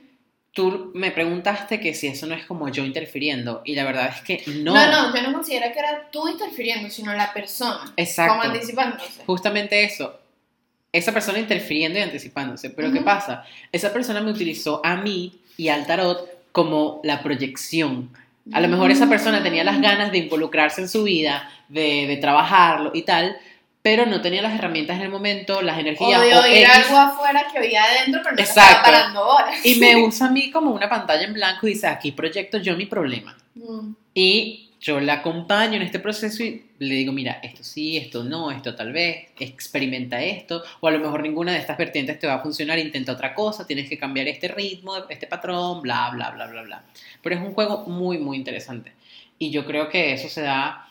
[0.52, 4.22] Tú me preguntaste que si eso no es como yo interfiriendo, y la verdad es
[4.22, 4.76] que no.
[4.76, 4.92] No.
[4.92, 7.92] no, yo no considero que era tú interfiriendo, sino la persona.
[7.98, 8.36] Exacto.
[8.36, 9.24] Como anticipándose.
[9.26, 10.21] Justamente eso.
[10.94, 12.70] Esa persona interfiriendo y anticipándose.
[12.70, 13.06] Pero ¿qué Ujú.
[13.06, 13.46] pasa?
[13.72, 18.10] Esa persona me utilizó a mí y al tarot como la proyección.
[18.52, 22.18] A lo mejor esa persona tenía las ganas de involucrarse en su vida, de, de
[22.18, 23.38] trabajarlo y tal,
[23.84, 26.98] pero no tenía las herramientas en el momento, las O energías de o oír algo
[26.98, 28.62] afuera que oía adentro, pero no Exacto.
[28.72, 29.66] estaba parando horas.
[29.66, 32.76] y me usa a mí como una pantalla en blanco y dice, aquí proyecto yo
[32.76, 33.38] mi problema.
[33.56, 33.94] Mm.
[34.14, 38.50] Y yo la acompaño en este proceso y le digo, mira, esto sí, esto no,
[38.50, 42.36] esto tal vez, experimenta esto, o a lo mejor ninguna de estas vertientes te va
[42.36, 46.48] a funcionar, intenta otra cosa, tienes que cambiar este ritmo, este patrón, bla, bla, bla,
[46.48, 46.84] bla, bla.
[47.22, 48.94] Pero es un juego muy, muy interesante.
[49.38, 50.88] Y yo creo que eso se da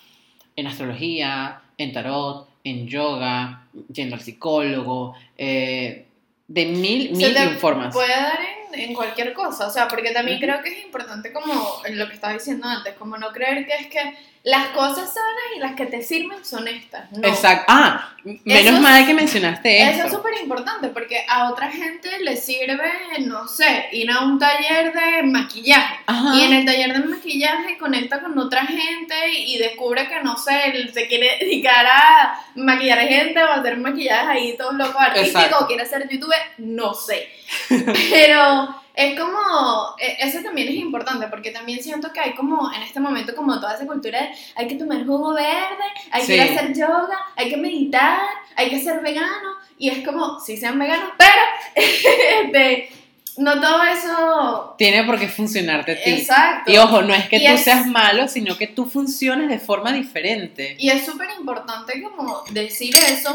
[0.55, 6.07] en astrología, en tarot, en yoga, yendo al psicólogo, eh,
[6.47, 7.93] de mil, mil formas.
[7.93, 11.83] Puede dar en, en cualquier cosa, o sea, porque también creo que es importante como
[11.91, 15.59] lo que estaba diciendo antes, como no creer que es que las cosas sanas y
[15.59, 17.28] las que te sirven son estas, no.
[17.28, 17.66] Exacto.
[17.68, 20.07] Ah, menos Eso mal que mencionaste Eso esto.
[20.07, 24.95] es súper importante porque a otra gente le sirve, no sé, ir a un taller
[24.95, 25.97] de maquillaje.
[26.07, 26.34] Ajá.
[26.34, 30.88] Y en el taller de maquillaje conecta con otra gente y descubre que, no sé,
[30.91, 35.66] se quiere dedicar a maquillar a gente o hacer maquillajes ahí todos locos artísticos o
[35.66, 37.28] quiere ser youtuber, no sé.
[38.11, 42.82] Pero es como, e- eso también es importante porque también siento que hay como en
[42.82, 46.26] este momento como toda esa cultura de hay que tomar jugo verde, hay Sí.
[46.28, 48.20] que ir a hacer yoga, hay que meditar,
[48.57, 51.42] hay que ser vegano y es como, si sean veganos, pero
[52.44, 52.90] este,
[53.38, 54.74] no todo eso...
[54.76, 56.11] Tiene por qué funcionarte a ti.
[56.11, 56.70] Exacto.
[56.70, 59.59] Y ojo, no es que Y tú es- seas malo, sino que tú funciones de
[59.59, 60.76] forma diferente.
[60.78, 63.32] Y es súper importante como decir eso,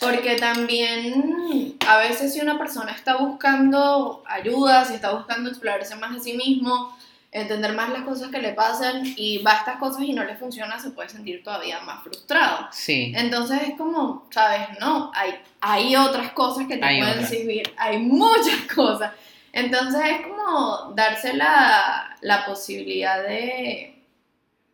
[0.00, 6.16] porque también a veces si una persona está buscando ayuda, si está buscando explorarse más
[6.16, 6.96] a sí mismo,
[7.30, 10.36] entender más las cosas que le pasan y va a estas cosas y no le
[10.36, 12.68] funciona, se puede sentir todavía más frustrado.
[12.72, 13.12] Sí.
[13.14, 14.68] Entonces es como, ¿sabes?
[14.80, 19.12] No, hay, hay otras cosas que te Hay pueden servir, hay muchas cosas.
[19.52, 23.99] Entonces es como darse la, la posibilidad de,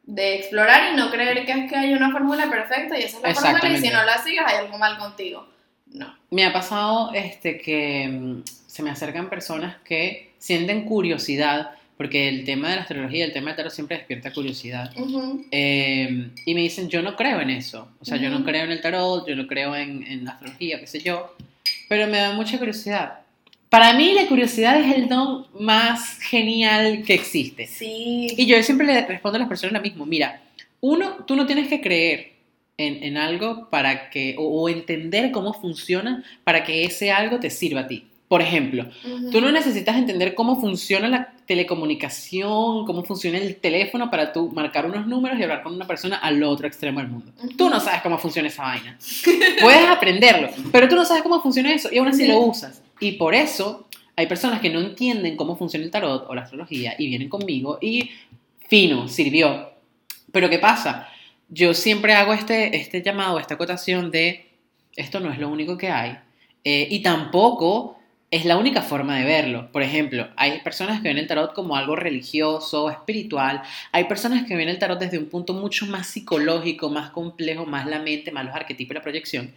[0.07, 3.23] de explorar y no creer que es que hay una fórmula perfecta y esa es
[3.23, 5.47] la fórmula y si no la sigues hay algo mal contigo.
[5.87, 6.17] No.
[6.31, 12.45] Me ha pasado este, que mm, se me acercan personas que sienten curiosidad, porque el
[12.45, 14.93] tema de la astrología, el tema del tarot siempre despierta curiosidad.
[15.51, 17.89] Eh, y me dicen, yo no creo en eso.
[18.01, 20.79] O sea, yo no creo en el tarot, yo no creo en, en la astrología,
[20.79, 21.35] qué sé yo.
[21.89, 23.21] Pero me da mucha curiosidad.
[23.77, 27.66] Para mí la curiosidad es el don más genial que existe.
[27.66, 28.29] Sí.
[28.35, 30.07] Y yo siempre le respondo a las personas lo mismo.
[30.07, 30.41] Mira,
[30.81, 32.33] uno, tú no tienes que creer
[32.79, 37.51] en, en algo para que, o, o entender cómo funciona para que ese algo te
[37.51, 38.07] sirva a ti.
[38.29, 39.31] Por ejemplo, Ujú.
[39.31, 44.87] tú no necesitas entender cómo funciona la telecomunicación, cómo funciona el teléfono para tú marcar
[44.87, 47.31] unos números y hablar con una persona al otro extremo del mundo.
[47.59, 48.97] Tú no sabes cómo funciona esa vaina.
[49.61, 52.81] Puedes aprenderlo, pero tú no sabes cómo funciona eso y aún así lo usas.
[53.01, 53.86] Y por eso
[54.16, 57.78] hay personas que no entienden cómo funciona el tarot o la astrología y vienen conmigo
[57.80, 58.11] y
[58.68, 59.70] fino, sirvió.
[60.32, 61.09] Pero ¿qué pasa?
[61.49, 64.47] Yo siempre hago este, este llamado, esta acotación de
[64.97, 66.18] esto no es lo único que hay
[66.64, 67.95] eh, y tampoco
[68.31, 69.70] es la única forma de verlo.
[69.70, 73.62] Por ejemplo, hay personas que ven el tarot como algo religioso, espiritual.
[73.93, 77.87] Hay personas que ven el tarot desde un punto mucho más psicológico, más complejo, más
[77.87, 79.53] la mente, más los arquetipos y la proyección.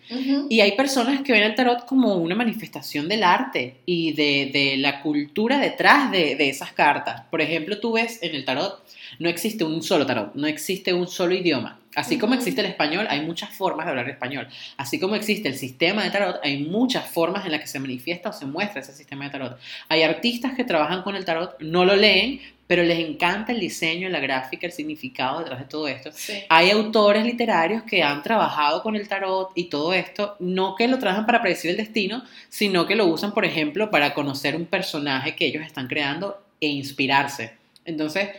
[0.50, 4.78] Y hay personas que ven el tarot como una manifestación del arte y de, de
[4.78, 7.24] la cultura detrás de, de esas cartas.
[7.32, 8.84] Por ejemplo, tú ves en el tarot,
[9.18, 11.79] no existe un solo tarot, no existe un solo idioma.
[11.96, 14.48] Así como existe el español, hay muchas formas de hablar español.
[14.78, 18.30] Así como existe el sistema de tarot, hay muchas formas en las que se manifiesta
[18.30, 19.60] o se muestra ese sistema de tarot.
[19.88, 24.08] Hay artistas que trabajan con el tarot, no lo leen, pero les encanta el diseño,
[24.10, 26.12] la gráfica, el significado detrás de todo esto.
[26.14, 26.44] Sí.
[26.50, 31.00] Hay autores literarios que han trabajado con el tarot y todo esto, no que lo
[31.00, 35.36] trabajan para predecir el destino, sino que lo usan, por ejemplo, para conocer un personaje
[35.36, 37.54] que ellos están creando e inspirarse.
[37.86, 38.30] Entonces,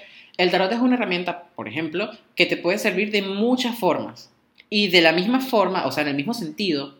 [0.42, 4.30] el tarot es una herramienta, por ejemplo, que te puede servir de muchas formas.
[4.68, 6.96] Y de la misma forma, o sea, en el mismo sentido,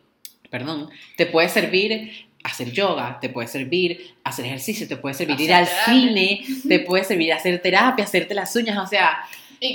[0.51, 5.53] perdón, te puede servir hacer yoga, te puede servir hacer ejercicio, te puede servir ir
[5.53, 5.93] al terapia.
[5.93, 9.21] cine, te puede servir hacer terapia, hacerte las uñas, o sea,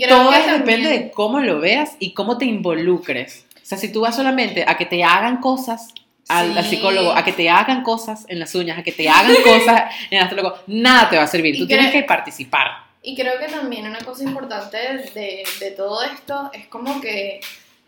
[0.09, 3.45] todo depende de cómo lo veas y cómo te involucres.
[3.55, 5.93] O sea, si tú vas solamente a que te hagan cosas
[6.27, 9.35] al, al psicólogo, a que te hagan cosas en las uñas, a que te hagan
[9.43, 11.57] cosas en el astrólogo, nada te va a servir.
[11.57, 12.84] Tú tienes que participar.
[13.05, 14.77] Y creo que también una cosa importante
[15.13, 17.39] de, de todo esto es como que,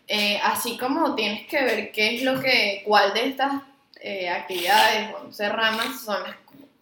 [0.06, 3.62] eh, así como tienes que ver qué es lo que, cuál de estas
[4.00, 6.36] eh, actividades o no sé, ramas son las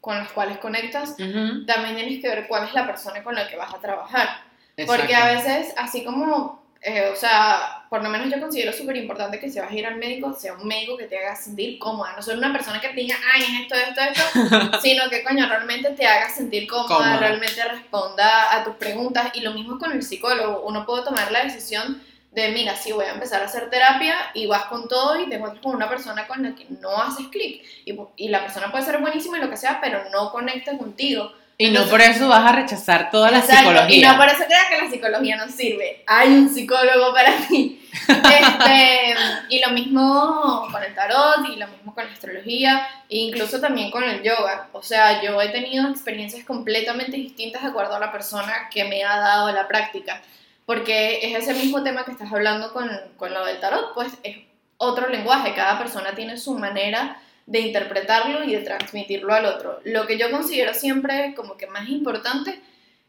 [0.06, 3.56] con las cuales conectas, también tienes que ver cuál es la persona con la que
[3.56, 4.28] vas a trabajar.
[4.76, 5.02] Exacto.
[5.02, 9.40] Porque a veces, así como, eh, o sea, por lo menos yo considero súper importante
[9.40, 12.12] que si vas a ir al médico, sea un médico que te haga sentir cómoda,
[12.14, 15.48] no solo una persona que te diga, ay, es esto, esto, esto, sino que, coño,
[15.48, 17.16] realmente te haga sentir cómoda, Cómoda.
[17.18, 19.32] realmente responda a tus preguntas.
[19.34, 23.06] Y lo mismo con el psicólogo, uno puede tomar la decisión de, mira, sí, voy
[23.06, 26.28] a empezar a hacer terapia y vas con todo y te encuentras con una persona
[26.28, 27.64] con la que no haces clic.
[27.84, 31.32] Y, y la persona puede ser buenísima y lo que sea, pero no conecta contigo.
[31.58, 33.96] Y no por eso vas a rechazar toda la Exacto, psicología.
[33.96, 36.02] Y no por eso creas que la psicología no sirve.
[36.06, 37.82] Hay un psicólogo para ti.
[38.06, 39.14] Este,
[39.48, 43.90] y lo mismo con el tarot, y lo mismo con la astrología, e incluso también
[43.90, 44.68] con el yoga.
[44.72, 49.02] O sea, yo he tenido experiencias completamente distintas de acuerdo a la persona que me
[49.02, 50.22] ha dado la práctica.
[50.66, 54.36] Porque es ese mismo tema que estás hablando con, con lo del tarot, pues es
[54.76, 55.54] otro lenguaje.
[55.54, 59.80] Cada persona tiene su manera de interpretarlo y de transmitirlo al otro.
[59.84, 62.58] Lo que yo considero siempre como que más importante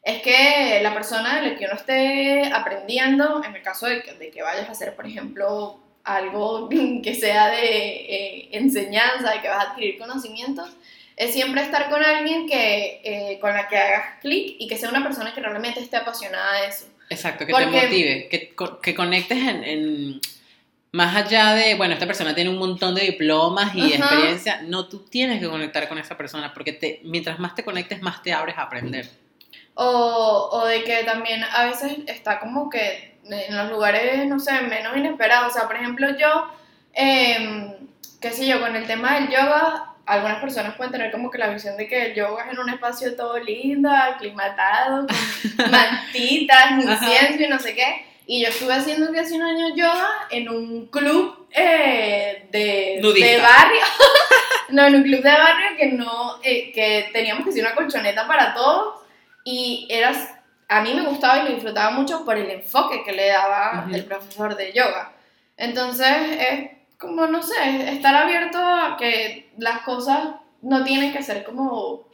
[0.03, 4.13] es que la persona de la que uno esté aprendiendo, en el caso de que,
[4.13, 6.69] de que vayas a hacer, por ejemplo, algo
[7.03, 10.69] que sea de eh, enseñanza, de que vas a adquirir conocimientos,
[11.17, 14.89] es siempre estar con alguien que, eh, con la que hagas clic y que sea
[14.89, 16.85] una persona que realmente esté apasionada de eso.
[17.09, 20.21] Exacto, que Porque- te motive, que, que conectes en, en-
[20.91, 24.99] Más allá de, bueno, esta persona tiene un montón de diplomas y experiencia, no, tú
[24.99, 28.57] tienes que conectar con esa persona porque te, mientras más te conectes, más te abres
[28.57, 29.09] a aprender.
[29.75, 34.61] O, o de que también a veces está como que en los lugares, no sé,
[34.61, 35.51] menos inesperados.
[35.51, 36.47] O sea, por ejemplo, yo,
[36.93, 37.73] em,
[38.21, 41.49] qué sé yo, con el tema del yoga, algunas personas pueden tener como que la
[41.49, 47.43] visión de que el yoga es en un espacio todo lindo, aclimatado, con mantitas, incienso
[47.43, 48.06] y no sé qué.
[48.29, 53.25] Y yo estuve haciendo hace un año yoga en un club eh, de, Nudista.
[53.25, 53.81] de barrio.
[54.69, 58.27] no, en un club de barrio que no, eh, que teníamos que hacer una colchoneta
[58.27, 59.01] para todos
[59.45, 60.29] y eras,
[60.67, 63.95] a mí me gustaba y lo disfrutaba mucho por el enfoque que le daba Ujú.
[63.95, 65.13] el profesor de yoga.
[65.55, 66.07] Entonces
[66.37, 72.09] es como, no sé, estar abierto a que las cosas no tienen que ser como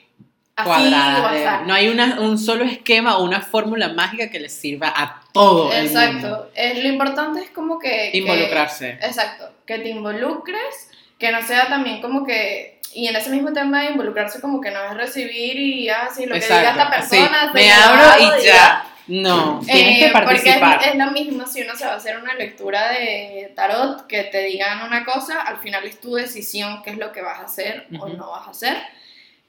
[0.55, 4.93] así o no hay una, un solo esquema o una fórmula mágica que les sirva
[4.95, 5.99] a todo el mundo.
[5.99, 6.51] Exacto.
[6.55, 8.09] Eh, lo importante es como que...
[8.11, 8.91] que- Involucrarse.
[9.01, 9.49] exacto.
[9.65, 12.79] Que te involucres, que no sea también como que...
[12.93, 16.35] Y en ese mismo tema de involucrarse como que no es recibir y así lo
[16.35, 17.47] que diga esta persona.
[17.47, 18.03] sí, me abro
[18.39, 18.85] y ya.
[19.07, 20.73] No, tienes Eh, que participar.
[20.77, 24.05] Porque es, es lo mismo si uno se va a hacer una lectura de tarot,
[24.07, 27.39] que te digan una cosa, al final es tu decisión qué es lo que vas
[27.39, 28.15] a hacer o Ujú.
[28.15, 28.77] no vas a hacer.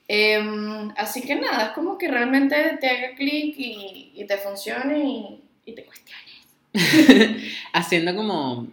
[0.08, 4.98] Em, así que nada, es como que realmente te haga clic y, y te funcione
[4.98, 6.24] y, y te cuestiones.
[7.72, 8.68] Haciendo como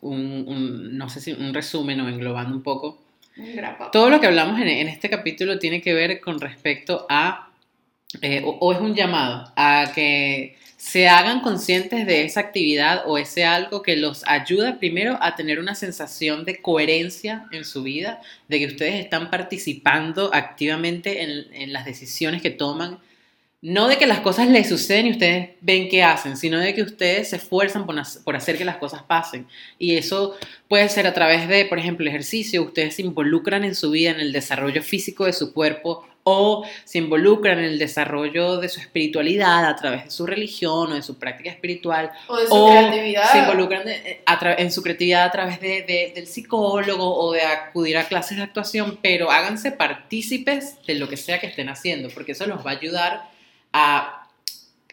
[0.00, 3.00] un, un- no sé si un resumen o englobando un poco.
[3.36, 3.90] Grapa.
[3.90, 7.50] Todo lo que hablamos en, en este capítulo tiene que ver con respecto a,
[8.20, 13.16] eh, o, o es un llamado, a que se hagan conscientes de esa actividad o
[13.16, 18.20] ese algo que los ayuda primero a tener una sensación de coherencia en su vida,
[18.48, 22.98] de que ustedes están participando activamente en, en las decisiones que toman.
[23.62, 26.82] No de que las cosas les suceden y ustedes ven qué hacen, sino de que
[26.82, 29.46] ustedes se esfuerzan por, hac- por hacer que las cosas pasen.
[29.78, 30.36] Y eso
[30.68, 32.62] puede ser a través de, por ejemplo, ejercicio.
[32.64, 36.98] Ustedes se involucran en su vida, en el desarrollo físico de su cuerpo o se
[36.98, 41.18] involucran en el desarrollo de su espiritualidad a través de su religión o de su
[41.18, 43.32] práctica espiritual O de su o creatividad.
[43.32, 44.20] se involucran eh,
[44.58, 48.44] en su creatividad a través de, de- del psicólogo o de acudir a clases de
[48.44, 52.70] actuación, pero háganse partícipes de lo que sea que estén haciendo, porque eso los va
[52.72, 53.31] a ayudar
[53.72, 54.18] a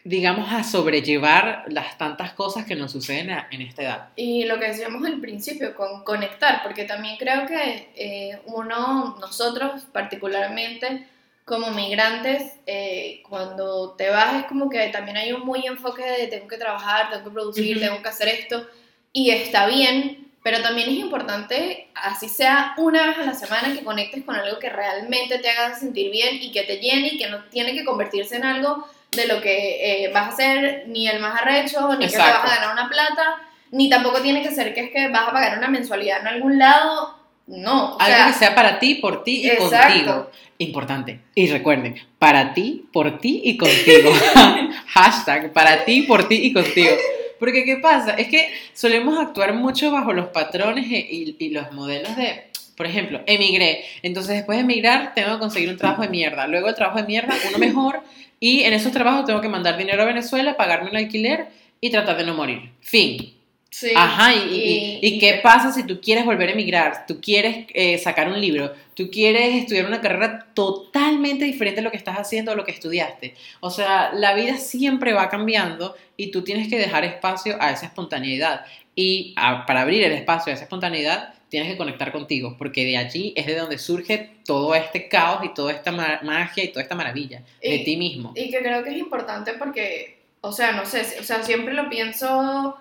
[0.02, 4.08] digamos, a sobrellevar las tantas cosas que nos suceden a- en esta edad.
[4.16, 9.82] Y lo que decíamos al principio, con conectar, porque también creo que eh, uno, nosotros
[9.92, 11.06] particularmente
[11.44, 16.26] como migrantes, eh, cuando te vas es como que también hay un muy enfoque de
[16.28, 17.86] tengo que trabajar, tengo que producir, Ujú.
[17.86, 18.66] tengo que hacer esto,
[19.12, 23.84] y está bien, pero también es importante, así sea una vez a la semana, que
[23.84, 27.28] conectes con algo que realmente te haga sentir bien y que te llene y que
[27.28, 31.20] no tiene que convertirse en algo de lo que eh, vas a ser ni el
[31.20, 33.36] más arrecho, ni que te vas a ganar una plata,
[33.70, 36.58] ni tampoco tiene que ser que es que vas a pagar una mensualidad en algún
[36.58, 37.18] lado.
[37.46, 39.88] No, o Algo sea, que sea para ti, por ti y Exacto.
[39.88, 40.30] contigo.
[40.58, 41.20] Importante.
[41.34, 44.12] Y recuerden, para ti, por ti y contigo.
[44.86, 46.92] Hashtag, para ti, por ti y contigo.
[47.40, 48.12] Porque ¿qué pasa?
[48.14, 52.44] Es que solemos actuar mucho bajo los patrones e- y, y los modelos de,
[52.76, 53.84] por ejemplo, emigré.
[54.02, 56.46] Entonces después de emigrar tengo que conseguir un trabajo de mierda.
[56.46, 58.00] Luego el trabajo de mierda, uno mejor.
[58.38, 61.48] Y en esos trabajos tengo que mandar dinero a Venezuela, pagarme un alquiler
[61.80, 62.70] y tratar de no morir.
[62.80, 63.34] Fin.
[63.70, 67.06] Sí, Ajá, y, y- y qué que- pasa si tú quieres volver a emigrar?
[67.06, 71.90] Tú quieres eh, sacar un libro, tú quieres estudiar una carrera totalmente diferente a lo
[71.90, 73.34] que estás haciendo o lo que estudiaste.
[73.60, 77.86] O sea, la vida siempre va cambiando y tú tienes que dejar espacio a esa
[77.86, 78.64] espontaneidad.
[78.96, 82.96] Y a- para abrir el espacio a esa espontaneidad, tienes que conectar contigo, porque de
[82.96, 86.82] allí es de donde surge todo este caos y toda esta ma- magia y toda
[86.82, 88.32] esta maravilla de Y- ti mismo.
[88.36, 91.88] Y que creo que es importante porque, o sea, no sé, o sea, siempre lo
[91.88, 92.76] pienso,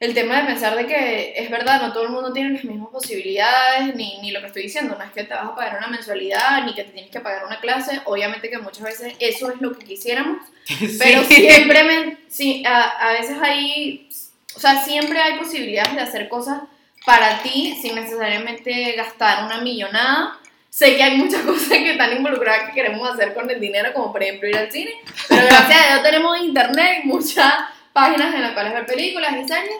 [0.00, 2.88] el tema de pensar de que es verdad, no todo el mundo tiene las mismas
[2.90, 5.88] posibilidades, ni, ni lo que estoy diciendo, no es que te vas a pagar una
[5.88, 9.60] mensualidad, ni que te tienes que pagar una clase, obviamente que muchas veces eso es
[9.60, 10.38] lo que quisiéramos,
[10.98, 11.34] pero Sí.
[11.34, 14.08] siempre, me, sí, a, a veces hay,
[14.54, 16.62] o sea, siempre hay posibilidades de hacer cosas
[17.04, 20.38] para ti sin necesariamente gastar una millonada.
[20.68, 24.12] Sé que hay muchas cosas que están involucradas que queremos hacer con el dinero, como
[24.12, 24.92] por ejemplo ir al cine,
[25.28, 27.52] pero gracias a Dios tenemos internet y muchas
[27.98, 29.76] páginas en las cuales ver películas y series.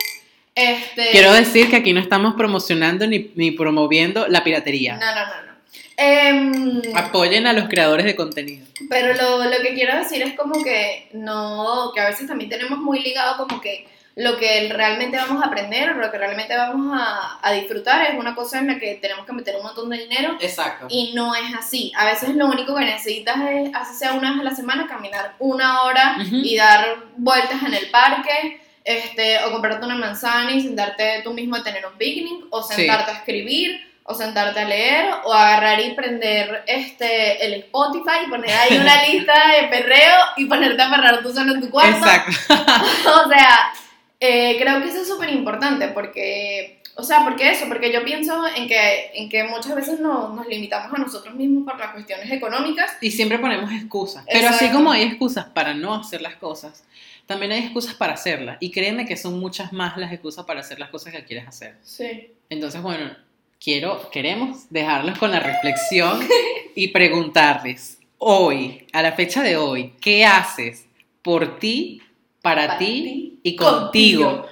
[0.53, 4.97] Este, Quiero decir que aquí no estamos promocionando ni, ni promoviendo la piratería.
[4.97, 5.49] No, no, no, no.
[5.95, 8.65] Em, Apoyen a los creadores de contenido.
[8.89, 12.79] Pero lo, lo que quiero decir es como que no, que a veces también tenemos
[12.79, 13.87] muy ligado como que
[14.19, 18.19] lo que realmente vamos a aprender o lo que realmente vamos a, a disfrutar es
[18.19, 20.87] una cosa en la que tenemos que meter un montón de dinero Exacto.
[20.89, 21.93] y no es así.
[21.95, 25.35] A veces lo único que necesitas es, así sea una vez a la semana, caminar
[25.39, 31.21] una hora y dar vueltas en el parque, este, o comprarte una manzana y sentarte
[31.23, 32.73] tú mismo a tener un picnic, o Sí.
[32.73, 38.29] sentarte a escribir, o sentarte a leer, o agarrar y prender este, el Spotify y
[38.29, 41.95] poner ahí una lista de perreo y ponerte a perrar tú solo en tu cuarto.
[42.05, 42.31] Exacto.
[43.25, 43.71] o sea,
[44.19, 48.45] eh, creo que eso es súper importante porque, o sea, porque eso, porque yo pienso
[48.55, 52.29] en que, en que muchas veces no- nos limitamos a nosotros mismos por las cuestiones
[52.31, 52.91] económicas.
[53.01, 54.25] Y siempre ponemos excusas.
[54.31, 56.83] Pero así como hay excusas para no hacer las cosas,
[57.25, 58.57] también hay excusas para hacerlas.
[58.59, 61.75] Y créeme que son muchas más las excusas para hacer las cosas que quieres hacer.
[61.83, 62.31] Sí.
[62.49, 63.11] Entonces, bueno,
[63.63, 66.19] quiero, queremos dejarlos con la reflexión
[66.75, 70.85] y preguntarles hoy, a la fecha de hoy, ¿qué haces
[71.21, 72.01] por ti,
[72.41, 74.47] para, Para ti, y contigo?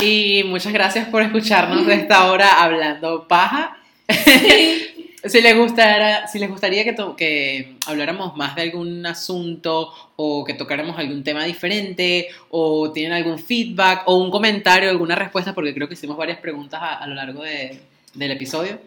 [0.00, 3.78] Y muchas gracias por escucharnos de esta hora hablando paja.
[5.24, 10.44] si, les gustara, si les gustaría que, to- que habláramos más de algún asunto o
[10.44, 15.74] que tocáramos algún tema diferente o tienen algún feedback o un comentario, alguna respuesta, porque
[15.74, 17.80] creo que hicimos varias preguntas a, a lo largo de-
[18.14, 18.78] del episodio.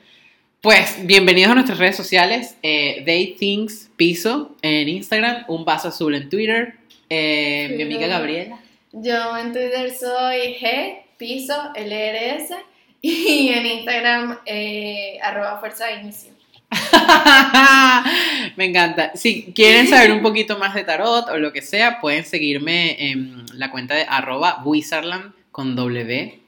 [0.62, 6.16] Pues bienvenidos a nuestras redes sociales, eh, They Things Piso en Instagram, Un Vaso Azul
[6.16, 6.76] en Twitter,
[7.10, 8.60] eh, mi amiga Gabriela.
[8.92, 12.54] Yo en Twitter soy G, piso, LRS,
[13.02, 16.34] y en Instagram eh, arroba fuerza de inicio.
[18.56, 19.12] Me encanta.
[19.16, 23.46] Si quieren saber un poquito más de tarot o lo que sea, pueden seguirme en
[23.54, 26.40] la cuenta de arroba wizardland con W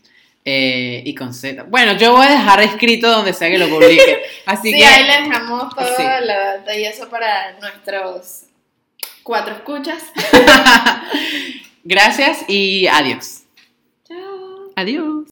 [0.45, 1.63] eh, y con Z.
[1.63, 4.21] Bueno, yo voy a dejar escrito donde sea que lo publique.
[4.45, 6.03] Así sí, que ahí les dejamos toda Sí.
[6.27, 8.43] data y eso para nuestros
[9.23, 10.03] cuatro escuchas.
[11.83, 13.43] gracias y adiós.
[14.07, 14.71] Chao.
[14.75, 15.11] Adiós.